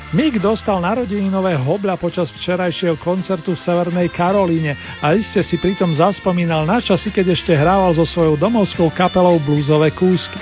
Mick 0.10 0.42
dostal 0.42 0.82
narodeninové 0.82 1.54
hobľa 1.54 1.94
počas 2.02 2.34
včerajšieho 2.34 2.98
koncertu 2.98 3.54
v 3.54 3.62
Severnej 3.62 4.10
Karolíne 4.10 4.74
a 5.06 5.14
iste 5.14 5.38
si 5.46 5.62
pritom 5.62 5.94
zaspomínal 5.94 6.66
na 6.66 6.82
časy, 6.82 7.14
keď 7.14 7.38
ešte 7.38 7.54
hrával 7.54 7.94
so 7.94 8.02
svojou 8.02 8.34
domovskou 8.34 8.90
kapelou 8.90 9.38
bluesové 9.38 9.94
kúsky. 9.94 10.42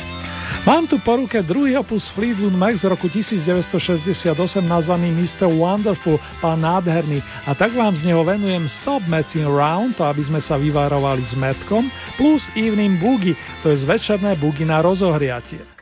Mám 0.63 0.87
tu 0.87 0.95
po 1.03 1.19
ruke 1.19 1.43
druhý 1.43 1.75
opus 1.75 2.07
Fleetwood 2.15 2.55
Mac 2.55 2.79
z 2.79 2.87
roku 2.87 3.11
1968 3.11 4.31
nazvaný 4.63 5.11
Mr. 5.11 5.51
Wonderful, 5.51 6.15
pán 6.39 6.63
nádherný 6.63 7.19
a 7.43 7.51
tak 7.51 7.75
vám 7.75 7.91
z 7.91 8.07
neho 8.07 8.23
venujem 8.23 8.71
Stop 8.71 9.03
Messing 9.03 9.43
Around, 9.43 9.99
to 9.99 10.07
aby 10.07 10.23
sme 10.23 10.39
sa 10.39 10.55
vyvárovali 10.55 11.27
s 11.27 11.35
metkom, 11.35 11.91
plus 12.15 12.47
Evening 12.55 13.03
Boogie, 13.03 13.35
to 13.59 13.67
je 13.75 13.83
zvečerné 13.83 14.39
boogie 14.39 14.63
na 14.63 14.79
rozohriatie. 14.79 15.76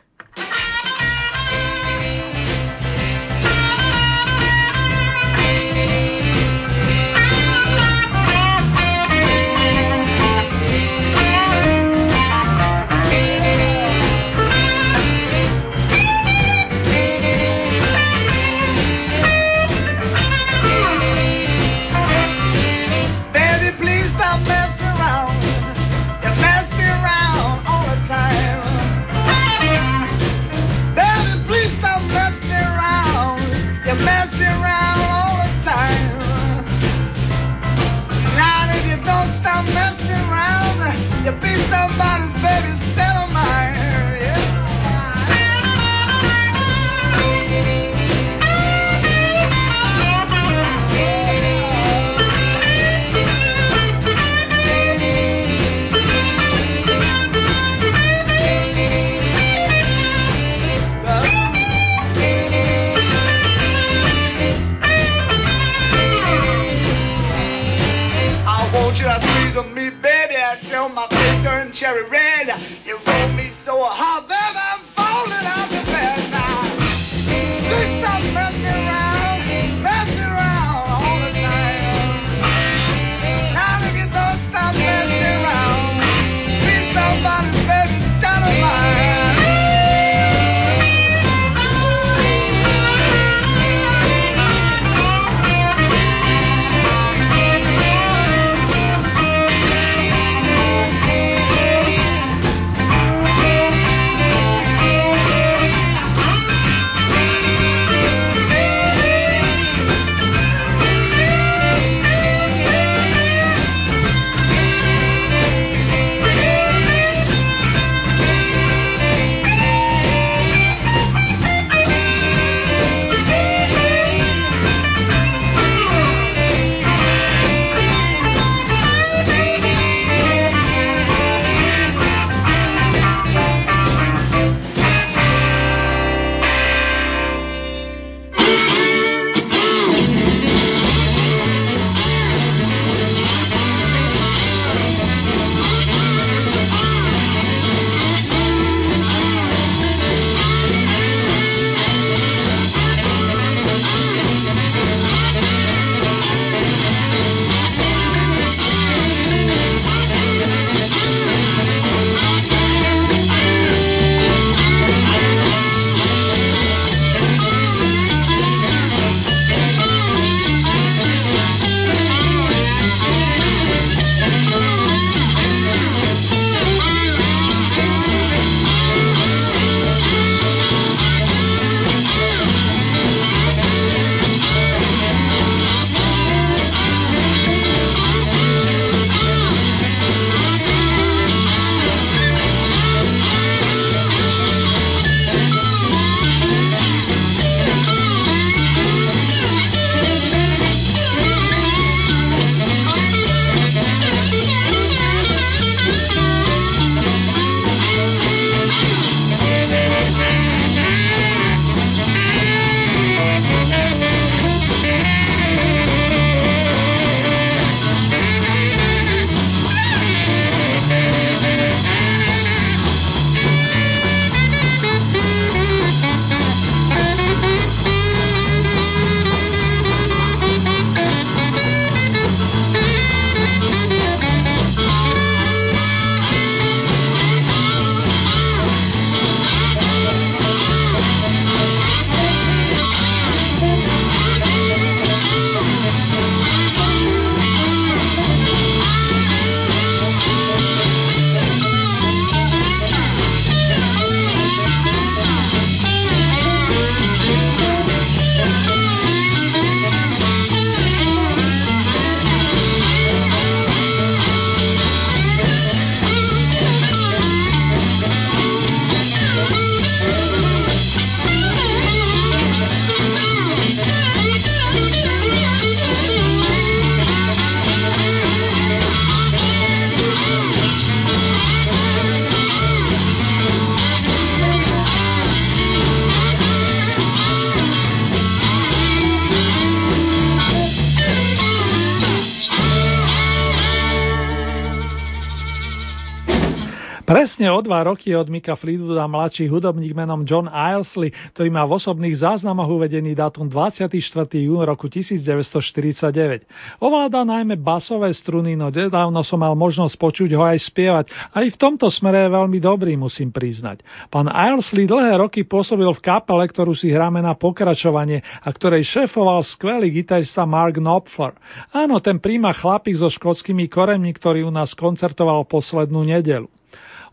Presne 297.46 297.62
o 297.62 297.68
dva 297.70 297.86
roky 297.86 298.10
od 298.10 298.26
Mika 298.26 298.58
Fleetwooda 298.58 299.06
mladší 299.06 299.46
hudobník 299.46 299.94
menom 299.94 300.26
John 300.26 300.50
Ilesley, 300.50 301.14
ktorý 301.30 301.54
má 301.54 301.62
v 301.62 301.78
osobných 301.78 302.18
záznamoch 302.18 302.66
uvedený 302.66 303.14
dátum 303.14 303.46
24. 303.46 303.94
jún 304.34 304.66
roku 304.66 304.90
1949. 304.90 306.42
Ovláda 306.82 307.22
najmä 307.22 307.54
basové 307.54 308.10
struny, 308.18 308.58
no 308.58 308.74
nedávno 308.74 309.22
som 309.22 309.38
mal 309.38 309.54
možnosť 309.54 309.94
počuť 309.94 310.34
ho 310.34 310.42
aj 310.42 310.58
spievať. 310.58 311.06
Aj 311.30 311.46
v 311.46 311.54
tomto 311.54 311.86
smere 311.86 312.26
je 312.26 312.34
veľmi 312.34 312.58
dobrý, 312.58 312.98
musím 312.98 313.30
priznať. 313.30 313.86
Pán 314.10 314.26
Ilesley 314.26 314.90
dlhé 314.90 315.14
roky 315.14 315.46
pôsobil 315.46 315.86
v 315.86 316.02
kapele, 316.02 316.50
ktorú 316.50 316.74
si 316.74 316.90
hráme 316.90 317.22
na 317.22 317.38
pokračovanie 317.38 318.26
a 318.42 318.50
ktorej 318.50 318.82
šéfoval 318.82 319.46
skvelý 319.46 319.94
gitarista 319.94 320.42
Mark 320.42 320.82
Knopfler. 320.82 321.38
Áno, 321.70 322.02
ten 322.02 322.18
príma 322.18 322.50
chlapík 322.50 322.98
so 322.98 323.06
škótskymi 323.06 323.70
koremmi, 323.70 324.10
ktorý 324.18 324.42
u 324.42 324.50
nás 324.50 324.74
koncertoval 324.74 325.46
poslednú 325.46 326.02
nedelu. 326.02 326.50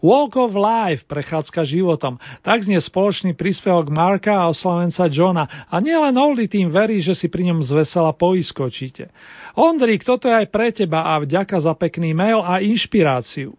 Walk 0.03 0.35
of 0.35 0.51
Life, 0.51 1.07
prechádzka 1.07 1.63
životom. 1.63 2.19
Tak 2.43 2.67
znie 2.67 2.83
spoločný 2.83 3.39
príspevok 3.39 3.87
Marka 3.87 4.35
a 4.35 4.51
oslavenca 4.51 5.07
Johna 5.07 5.47
a 5.71 5.79
nielen 5.79 6.19
Oldie 6.19 6.51
tým 6.51 6.67
verí, 6.67 6.99
že 6.99 7.15
si 7.15 7.31
pri 7.31 7.47
ňom 7.47 7.63
zvesela 7.63 8.11
poiskočíte. 8.11 9.07
Ondrík, 9.55 10.03
toto 10.03 10.27
je 10.27 10.35
aj 10.43 10.47
pre 10.51 10.75
teba 10.75 11.07
a 11.07 11.23
vďaka 11.23 11.55
za 11.55 11.71
pekný 11.71 12.11
mail 12.11 12.43
a 12.43 12.59
inšpiráciu. 12.59 13.55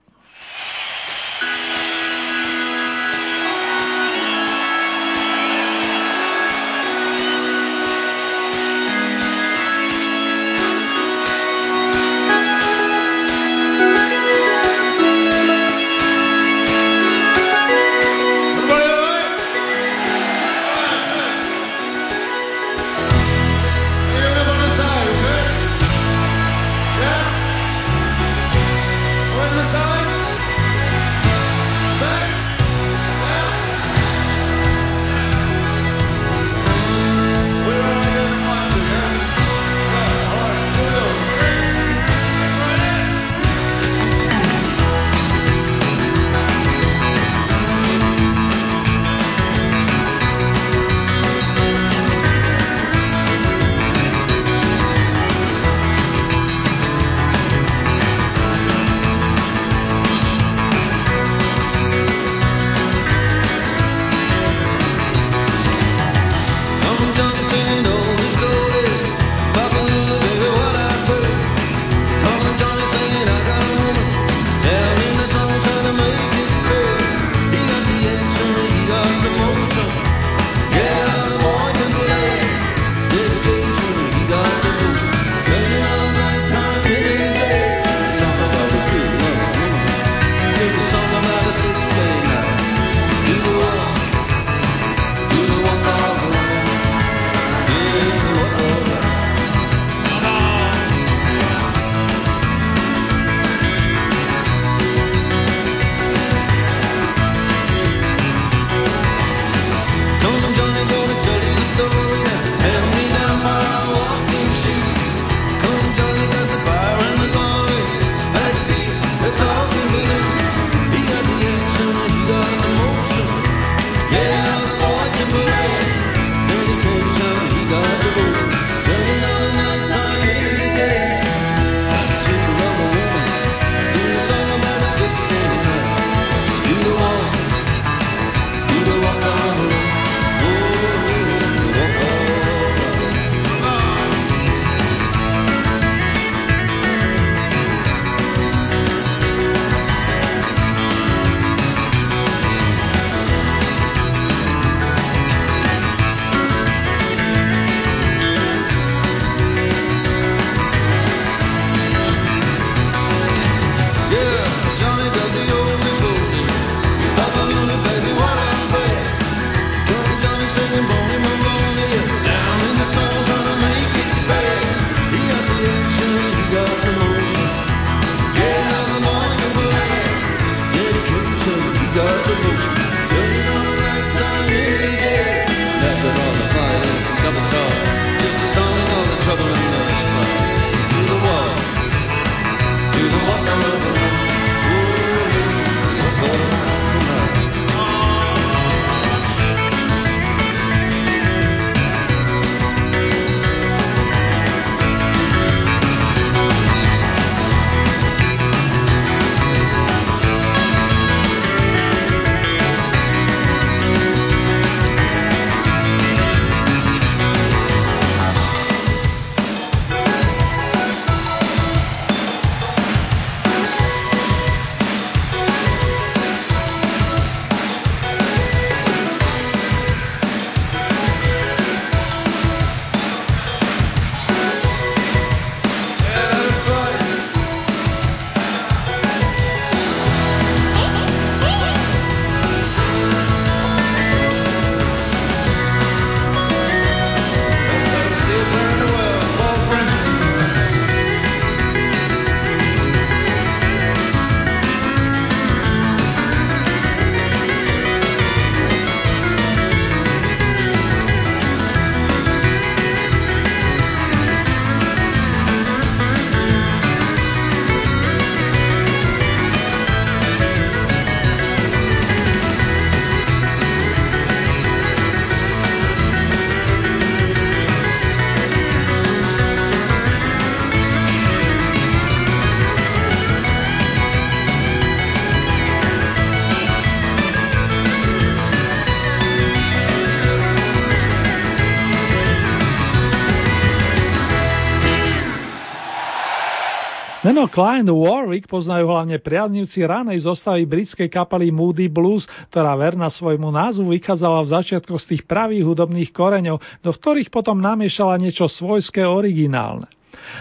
Meno 297.45 297.53
Klein 297.61 297.85
Warwick 297.85 298.49
poznajú 298.49 298.89
hlavne 298.89 299.21
priaznivci 299.21 299.85
ranej 299.85 300.25
zostavy 300.25 300.65
britskej 300.65 301.13
kapely 301.13 301.53
Moody 301.53 301.93
Blues, 301.93 302.25
ktorá 302.49 302.73
verna 302.73 303.13
svojmu 303.13 303.53
názvu 303.53 303.93
vychádzala 303.93 304.41
v 304.41 304.49
začiatkoch 304.49 304.97
z 304.97 305.09
tých 305.13 305.23
pravých 305.29 305.69
hudobných 305.69 306.09
koreňov, 306.09 306.57
do 306.81 306.89
ktorých 306.89 307.29
potom 307.29 307.61
namiešala 307.61 308.17
niečo 308.17 308.49
svojské 308.49 309.05
originálne. 309.05 309.85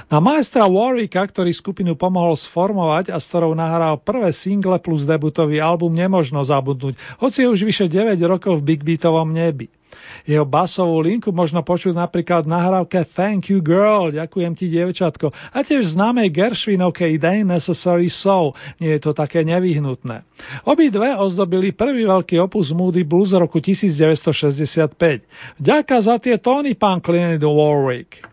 Na 0.08 0.24
majstra 0.24 0.64
Warwicka, 0.64 1.28
ktorý 1.28 1.52
skupinu 1.52 2.00
pomohol 2.00 2.40
sformovať 2.40 3.12
a 3.12 3.20
s 3.20 3.28
ktorou 3.28 3.52
nahral 3.52 4.00
prvé 4.00 4.32
single 4.32 4.80
plus 4.80 5.04
debutový 5.04 5.60
album 5.60 5.92
nemožno 5.92 6.40
zabudnúť, 6.40 6.96
hoci 7.20 7.44
je 7.44 7.52
už 7.52 7.68
vyše 7.68 7.92
9 7.92 8.16
rokov 8.24 8.64
v 8.64 8.80
Big 8.80 8.80
Beatovom 8.80 9.28
nebi. 9.28 9.68
Jeho 10.24 10.48
basovú 10.48 11.04
linku 11.04 11.36
možno 11.36 11.60
počuť 11.60 12.00
napríklad 12.00 12.48
v 12.48 12.56
nahrávke 12.56 13.04
Thank 13.12 13.52
you 13.52 13.60
girl, 13.60 14.08
ďakujem 14.08 14.56
ti 14.56 14.72
dievčatko, 14.72 15.28
a 15.32 15.60
tiež 15.64 16.00
známej 16.00 16.32
Gershwinovke 16.32 17.12
It 17.12 17.28
ain't 17.28 17.52
necessary 17.52 18.08
so, 18.08 18.56
nie 18.80 18.96
je 18.96 19.02
to 19.04 19.12
také 19.12 19.44
nevyhnutné. 19.44 20.24
Obidve 20.64 21.12
ozdobili 21.20 21.76
prvý 21.76 22.08
veľký 22.08 22.40
opus 22.40 22.72
Moody 22.72 23.04
Blues 23.04 23.36
z 23.36 23.42
roku 23.42 23.60
1965. 23.60 25.60
Ďaká 25.60 25.98
za 26.00 26.16
tie 26.22 26.40
tóny, 26.40 26.80
pán 26.80 27.04
Clinton 27.04 27.52
Warwick. 27.52 28.24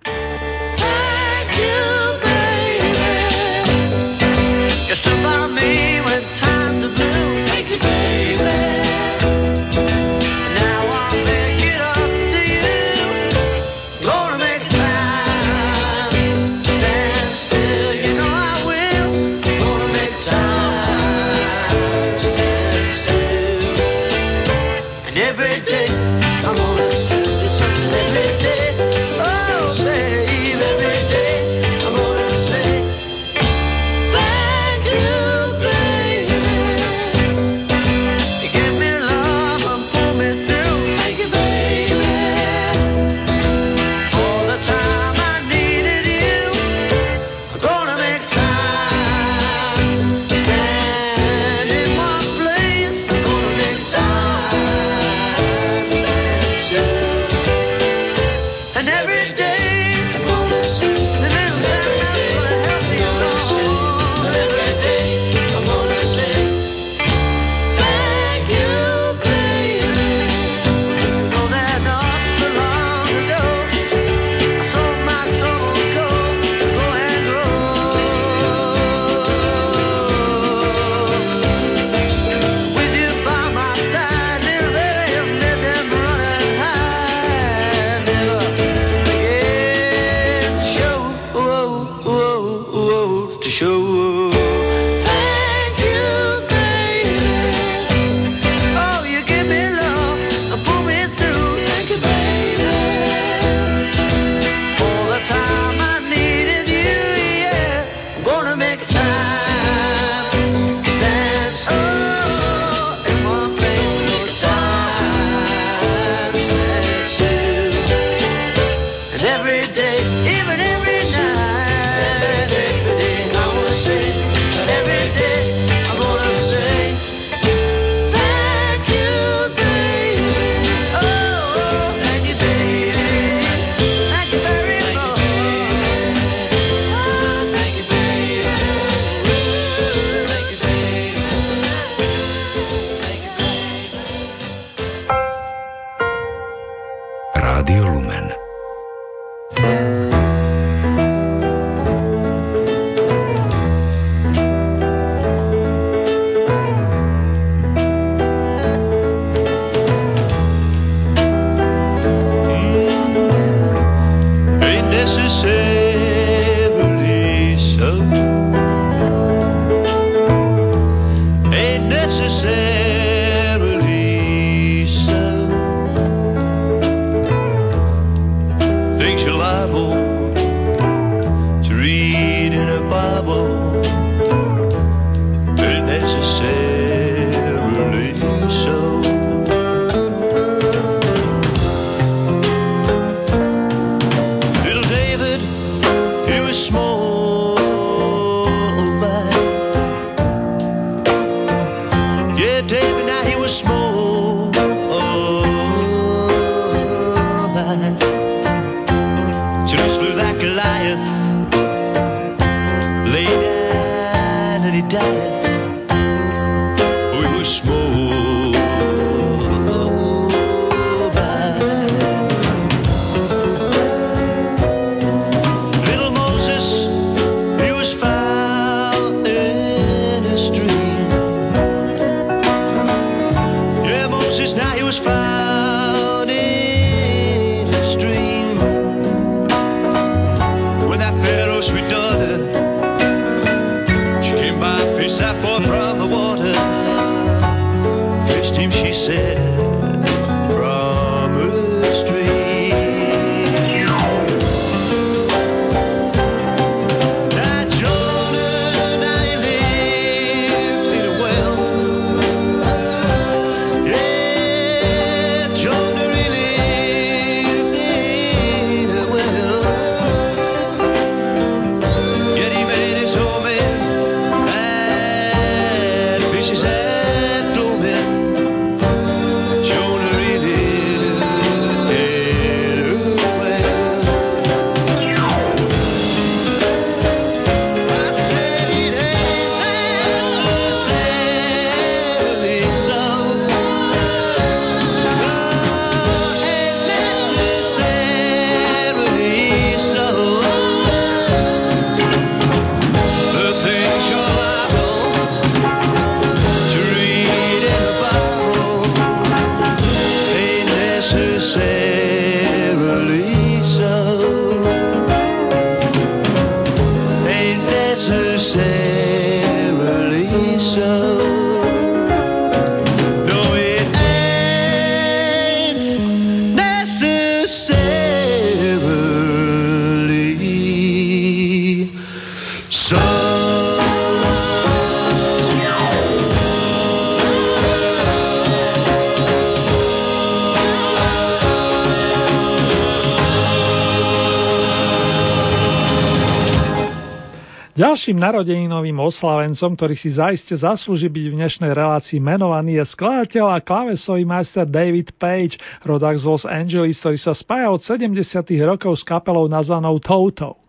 Ďalším 347.90 348.22
narodeninovým 348.22 349.02
oslavencom, 349.02 349.74
ktorý 349.74 349.98
si 349.98 350.14
zaiste 350.14 350.54
zaslúži 350.54 351.10
byť 351.10 351.26
v 351.26 351.38
dnešnej 351.42 351.74
relácii 351.74 352.22
menovaný, 352.22 352.78
je 352.78 352.86
skladateľ 352.86 353.50
a 353.50 353.58
klávesový 353.58 354.22
majster 354.22 354.62
David 354.62 355.10
Page, 355.18 355.58
rodák 355.82 356.14
z 356.14 356.22
Los 356.22 356.46
Angeles, 356.46 357.02
ktorý 357.02 357.18
sa 357.18 357.34
spája 357.34 357.66
od 357.66 357.82
70. 357.82 358.14
rokov 358.62 358.94
s 358.94 359.02
kapelou 359.02 359.50
nazvanou 359.50 359.98
Toto. 359.98 360.59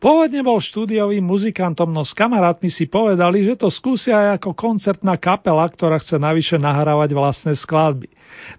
Pôvodne 0.00 0.40
bol 0.40 0.56
štúdiovým 0.56 1.20
muzikantom, 1.20 1.92
no 1.92 2.08
s 2.08 2.16
kamarátmi 2.16 2.72
si 2.72 2.88
povedali, 2.88 3.44
že 3.44 3.60
to 3.60 3.68
skúsia 3.68 4.16
aj 4.16 4.40
ako 4.40 4.56
koncertná 4.56 5.20
kapela, 5.20 5.68
ktorá 5.68 6.00
chce 6.00 6.16
navyše 6.16 6.56
nahrávať 6.56 7.12
vlastné 7.12 7.52
skladby. 7.52 8.08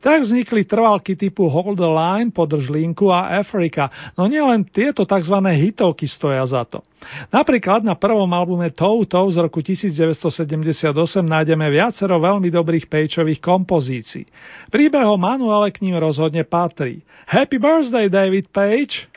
Tak 0.05 0.22
vznikli 0.22 0.69
trvalky 0.69 1.18
typu 1.18 1.49
Hold 1.49 1.81
the 1.81 1.89
Line, 1.89 2.30
Podrž 2.30 2.69
linku 2.69 3.09
a 3.09 3.41
Africa, 3.41 3.89
no 4.13 4.30
nielen 4.30 4.69
tieto 4.69 5.01
tzv. 5.01 5.34
hitovky 5.41 6.05
stoja 6.05 6.45
za 6.45 6.61
to. 6.69 6.85
Napríklad 7.34 7.81
na 7.81 7.97
prvom 7.97 8.30
albume 8.30 8.69
Toto 8.69 9.26
z 9.34 9.41
roku 9.41 9.65
1978 9.65 10.93
nájdeme 11.26 11.65
viacero 11.73 12.22
veľmi 12.22 12.53
dobrých 12.53 12.85
pejčových 12.85 13.41
kompozícií. 13.41 14.30
Príbehom 14.69 15.18
Manuele 15.18 15.73
k 15.73 15.81
ním 15.81 15.97
rozhodne 15.97 16.45
patrí. 16.45 17.01
Happy 17.26 17.57
birthday, 17.57 18.05
David 18.05 18.53
Page! 18.53 19.10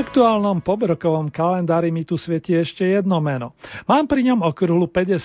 Doug? 0.00 0.09
Aktuálnom 0.10 0.58
pobrokovom 0.58 1.30
kalendári 1.30 1.94
mi 1.94 2.02
tu 2.02 2.18
svieti 2.18 2.50
ešte 2.50 2.82
jedno 2.82 3.22
meno. 3.22 3.54
Mám 3.86 4.10
pri 4.10 4.26
ňom 4.26 4.42
okrúhlu 4.42 4.90
50 4.90 5.22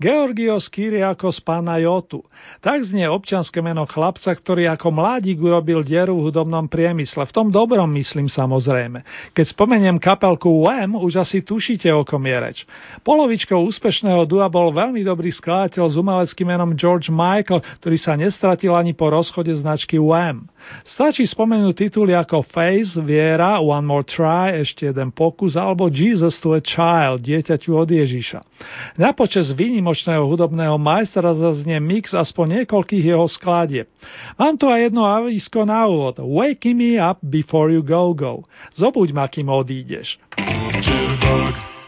Georgios 0.00 0.72
Kyriakos 0.72 1.44
pána 1.44 1.76
Jotu. 1.84 2.24
Tak 2.64 2.80
znie 2.80 3.04
občanské 3.04 3.60
meno 3.60 3.84
chlapca, 3.84 4.32
ktorý 4.32 4.72
ako 4.72 4.88
mladík 4.96 5.36
urobil 5.36 5.84
dieru 5.84 6.16
v 6.16 6.32
hudobnom 6.32 6.64
priemysle. 6.64 7.28
V 7.28 7.36
tom 7.36 7.52
dobrom 7.52 7.92
myslím 7.92 8.32
samozrejme. 8.32 9.04
Keď 9.36 9.46
spomeniem 9.52 10.00
kapelku 10.00 10.48
Wham, 10.64 10.96
už 10.96 11.20
asi 11.20 11.44
tušíte, 11.44 11.92
o 11.92 12.00
kom 12.00 12.24
je 12.24 12.38
reč. 12.40 12.58
Polovičkou 13.04 13.60
úspešného 13.68 14.24
dua 14.24 14.48
bol 14.48 14.72
veľmi 14.72 15.04
dobrý 15.04 15.28
skladateľ 15.28 15.84
s 15.92 16.00
umeleckým 16.00 16.48
menom 16.48 16.72
George 16.72 17.12
Michael, 17.12 17.60
ktorý 17.84 17.96
sa 18.00 18.16
nestratil 18.16 18.72
ani 18.72 18.96
po 18.96 19.12
rozchode 19.12 19.52
značky 19.52 20.00
Wham. 20.00 20.48
Stačí 20.88 21.28
spomenúť 21.28 21.74
tituly 21.76 22.16
ako 22.16 22.40
Face, 22.48 22.96
Viera, 22.96 23.60
One 23.60 23.89
More 23.90 24.06
Try, 24.06 24.62
ešte 24.62 24.86
jeden 24.86 25.10
pokus, 25.10 25.58
alebo 25.58 25.90
Jesus 25.90 26.38
to 26.38 26.54
a 26.54 26.62
Child, 26.62 27.26
dieťaťu 27.26 27.74
od 27.74 27.90
Ježiša. 27.90 28.38
Na 28.94 29.10
počas 29.10 29.50
výnimočného 29.50 30.22
hudobného 30.30 30.78
majstra 30.78 31.34
zaznie 31.34 31.82
mix 31.82 32.14
aspoň 32.14 32.62
niekoľkých 32.62 33.04
jeho 33.10 33.26
skladieb. 33.26 33.90
Mám 34.38 34.62
tu 34.62 34.70
aj 34.70 34.86
jedno 34.86 35.02
avisko 35.02 35.66
na 35.66 35.90
úvod. 35.90 36.22
Wake 36.22 36.70
me 36.70 37.02
up 37.02 37.18
before 37.18 37.74
you 37.74 37.82
go 37.82 38.14
go. 38.14 38.46
Zobuď 38.78 39.10
ma, 39.10 39.26
kým 39.26 39.50
odídeš. 39.50 40.22
Jitterbug. 40.38 41.79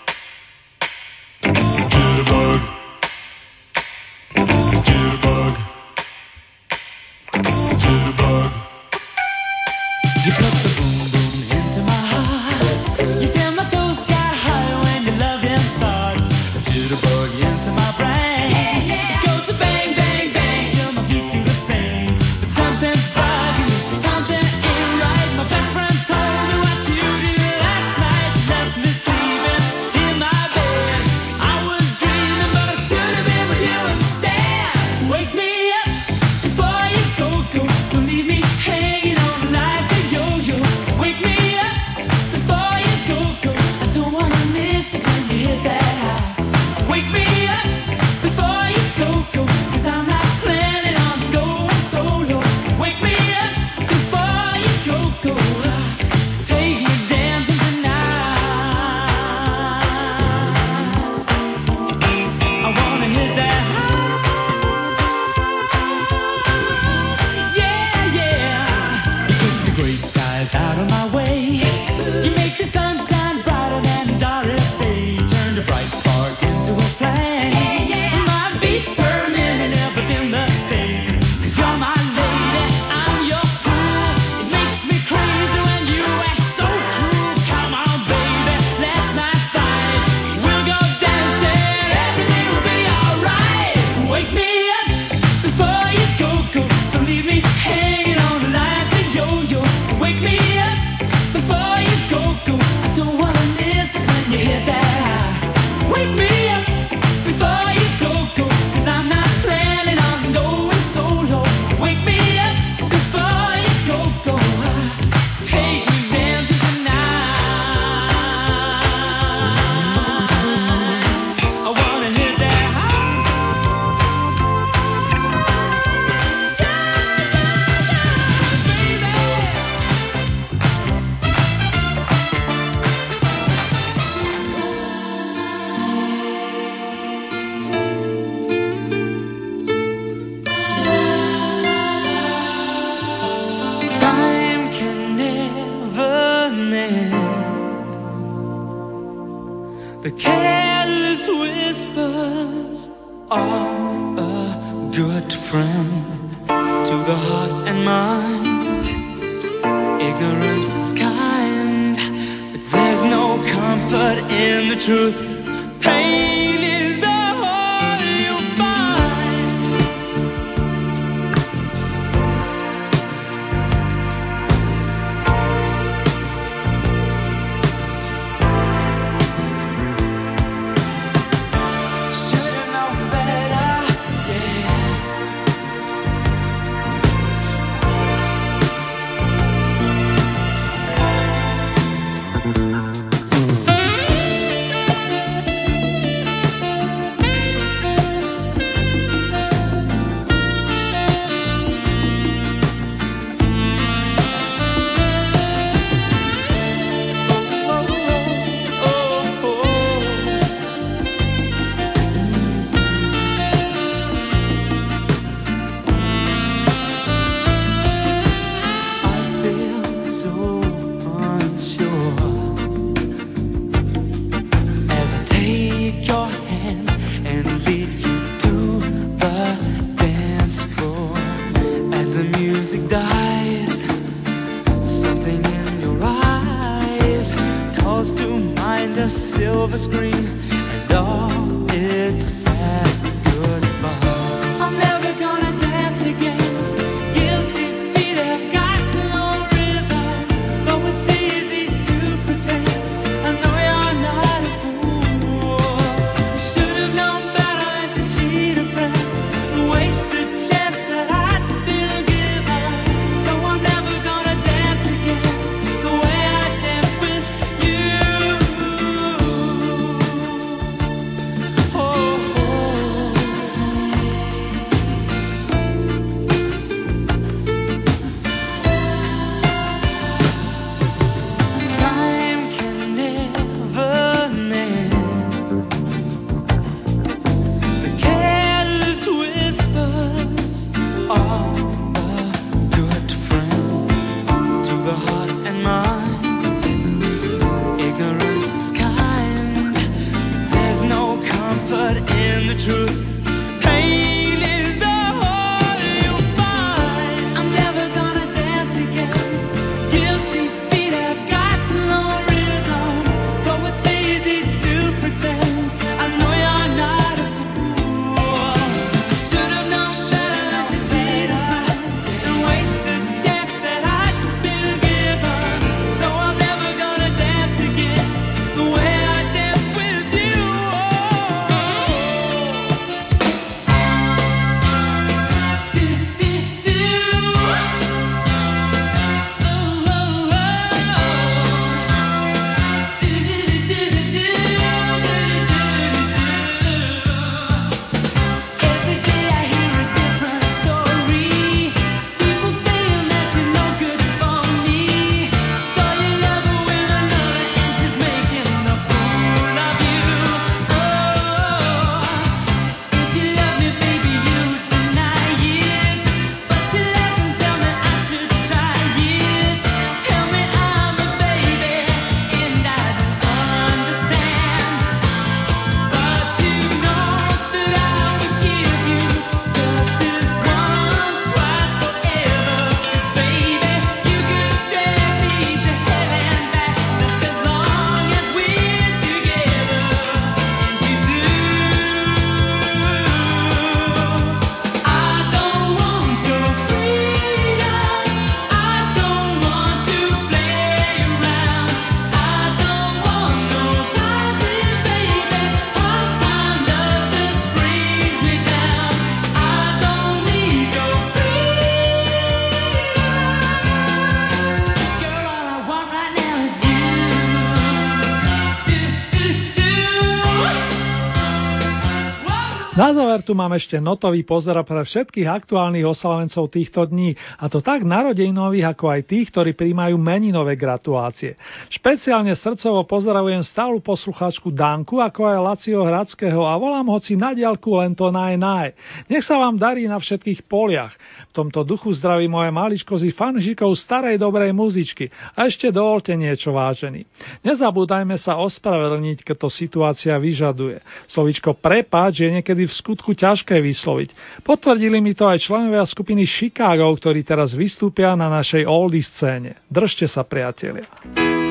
Na 423.22 423.30
záver 423.30 423.38
tu 423.38 423.38
mám 423.38 423.54
ešte 423.54 423.78
notový 423.78 424.26
pozor 424.26 424.58
pre 424.66 424.82
všetkých 424.82 425.30
aktuálnych 425.30 425.86
oslavencov 425.86 426.50
týchto 426.50 426.90
dní, 426.90 427.14
a 427.38 427.46
to 427.46 427.62
tak 427.62 427.86
narodeninových, 427.86 428.74
ako 428.74 428.98
aj 428.98 429.00
tých, 429.06 429.30
ktorí 429.30 429.54
príjmajú 429.54 429.94
meninové 429.94 430.58
gratulácie. 430.58 431.38
Špeciálne 431.70 432.34
srdcovo 432.34 432.82
pozdravujem 432.82 433.46
stálu 433.46 433.78
poslucháčku 433.78 434.50
Danku, 434.50 434.98
ako 434.98 435.22
aj 435.22 435.38
Lacio 435.38 435.86
Hradského 435.86 436.42
a 436.42 436.58
volám 436.58 436.90
hoci 436.90 437.14
na 437.14 437.30
diálku 437.30 437.78
len 437.78 437.94
to 437.94 438.10
naj 438.10 438.34
naj. 438.34 438.74
Nech 439.06 439.22
sa 439.22 439.38
vám 439.38 439.54
darí 439.54 439.86
na 439.86 440.02
všetkých 440.02 440.42
poliach. 440.50 440.98
V 441.30 441.46
tomto 441.46 441.62
duchu 441.62 441.94
zdraví 441.94 442.26
moje 442.26 442.50
maličkozy 442.50 443.14
fanžikov 443.14 443.78
starej 443.78 444.18
dobrej 444.18 444.50
muzičky. 444.50 445.06
A 445.38 445.46
ešte 445.46 445.70
dovolte 445.70 446.18
niečo 446.18 446.50
vážený. 446.50 447.06
Nezabúdajme 447.46 448.18
sa 448.18 448.42
ospravedlniť, 448.42 449.22
keď 449.22 449.36
to 449.46 449.48
situácia 449.48 450.18
vyžaduje. 450.18 450.82
Slovičko 451.06 451.54
prepáč 451.54 452.26
je 452.26 452.34
niekedy 452.34 452.66
v 452.66 452.74
skutku 452.74 453.11
ťažké 453.14 453.60
vysloviť. 453.60 454.42
Potvrdili 454.46 454.98
mi 455.02 455.12
to 455.12 455.28
aj 455.28 455.42
členovia 455.42 455.84
skupiny 455.84 456.24
Chicago, 456.24 456.88
ktorí 456.94 457.22
teraz 457.26 457.52
vystúpia 457.52 458.14
na 458.16 458.30
našej 458.30 458.64
oldie 458.64 459.04
scéne. 459.04 459.60
Držte 459.68 460.08
sa, 460.08 460.24
priatelia. 460.24 461.41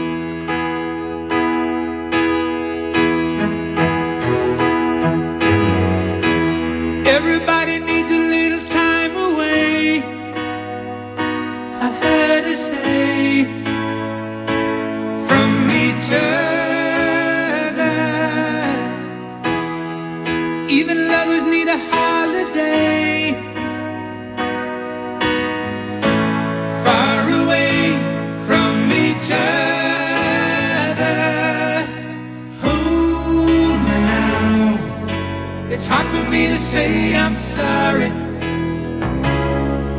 hard 35.91 36.07
for 36.07 36.29
me 36.31 36.47
to 36.47 36.57
say 36.71 37.13
I'm 37.13 37.35
sorry. 37.51 38.09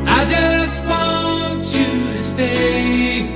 I 0.09 0.21
just 0.25 0.77
want 0.89 1.69
you 1.69 1.91
to 2.15 2.23
stay. 2.33 3.29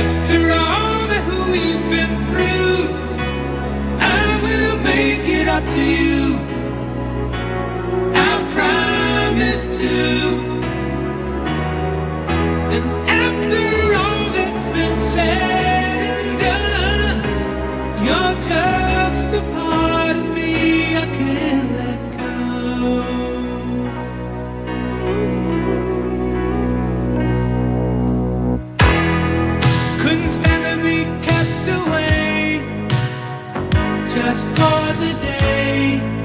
After 0.00 0.40
all 0.52 1.08
that 1.08 1.24
we've 1.48 1.86
been 1.94 2.14
through, 2.28 2.76
I 4.04 4.36
will 4.44 4.76
make 4.84 5.24
it 5.40 5.48
up 5.48 5.64
to 5.64 5.80
you. 5.80 6.15
Internet 34.36 34.60
ako 34.60 36.15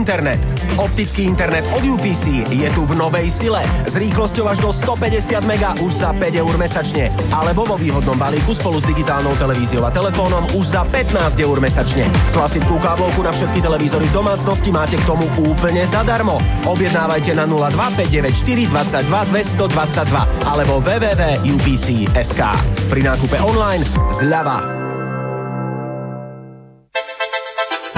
internet. 0.00 0.40
Optický 0.80 1.28
internet 1.28 1.68
od 1.76 1.84
UPC 1.84 2.24
je 2.48 2.68
tu 2.72 2.88
v 2.88 2.96
novej 2.96 3.28
sile 3.36 3.60
s 3.84 3.92
rýchlosťou 3.92 4.48
až 4.48 4.58
do 4.64 4.72
150 4.72 5.28
mega 5.44 5.76
už 5.76 6.00
za 6.00 6.16
5 6.16 6.40
eur 6.40 6.54
mesačne. 6.56 7.12
Alebo 7.28 7.68
vo 7.68 7.76
výhodnom 7.76 8.16
balíku 8.16 8.56
spolu 8.56 8.80
s 8.80 8.88
digitálnou 8.88 9.36
televíziou 9.36 9.84
a 9.84 9.92
telefónom 9.92 10.48
už 10.56 10.72
za 10.72 10.88
15 10.88 11.36
eur 11.36 11.60
mesačne. 11.60 12.08
Klasickú 12.32 12.80
káblovku 12.80 13.20
na 13.20 13.36
všetky 13.36 13.60
televízory 13.60 14.08
v 14.08 14.16
domácnosti 14.16 14.72
máte 14.72 14.96
k 14.96 15.04
tomu 15.04 15.28
úplne 15.44 15.84
zadarmo. 15.92 16.40
Objednávajte 16.64 17.36
na 17.36 17.44
02594 17.44 18.72
22 18.72 19.68
222 19.68 20.48
alebo 20.48 20.80
www.upc.sk. 20.80 22.40
Pri 22.88 23.00
nákupe 23.04 23.36
online 23.36 23.84
zľava 24.16 24.79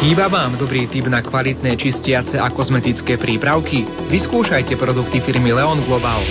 Chýba 0.00 0.32
vám 0.32 0.56
dobrý 0.56 0.88
typ 0.88 1.12
na 1.12 1.20
kvalitné 1.20 1.76
čistiace 1.76 2.40
a 2.40 2.48
kozmetické 2.48 3.20
prípravky? 3.20 3.84
Vyskúšajte 4.08 4.72
produkty 4.80 5.20
firmy 5.20 5.52
Leon 5.52 5.84
Global. 5.84 6.24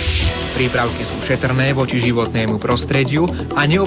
Prípravky 0.58 1.06
sú 1.06 1.14
šetrné 1.22 1.70
voči 1.70 2.02
životnému 2.02 2.58
prostrediu 2.58 3.30
a 3.54 3.62
neobsahujú 3.70 3.86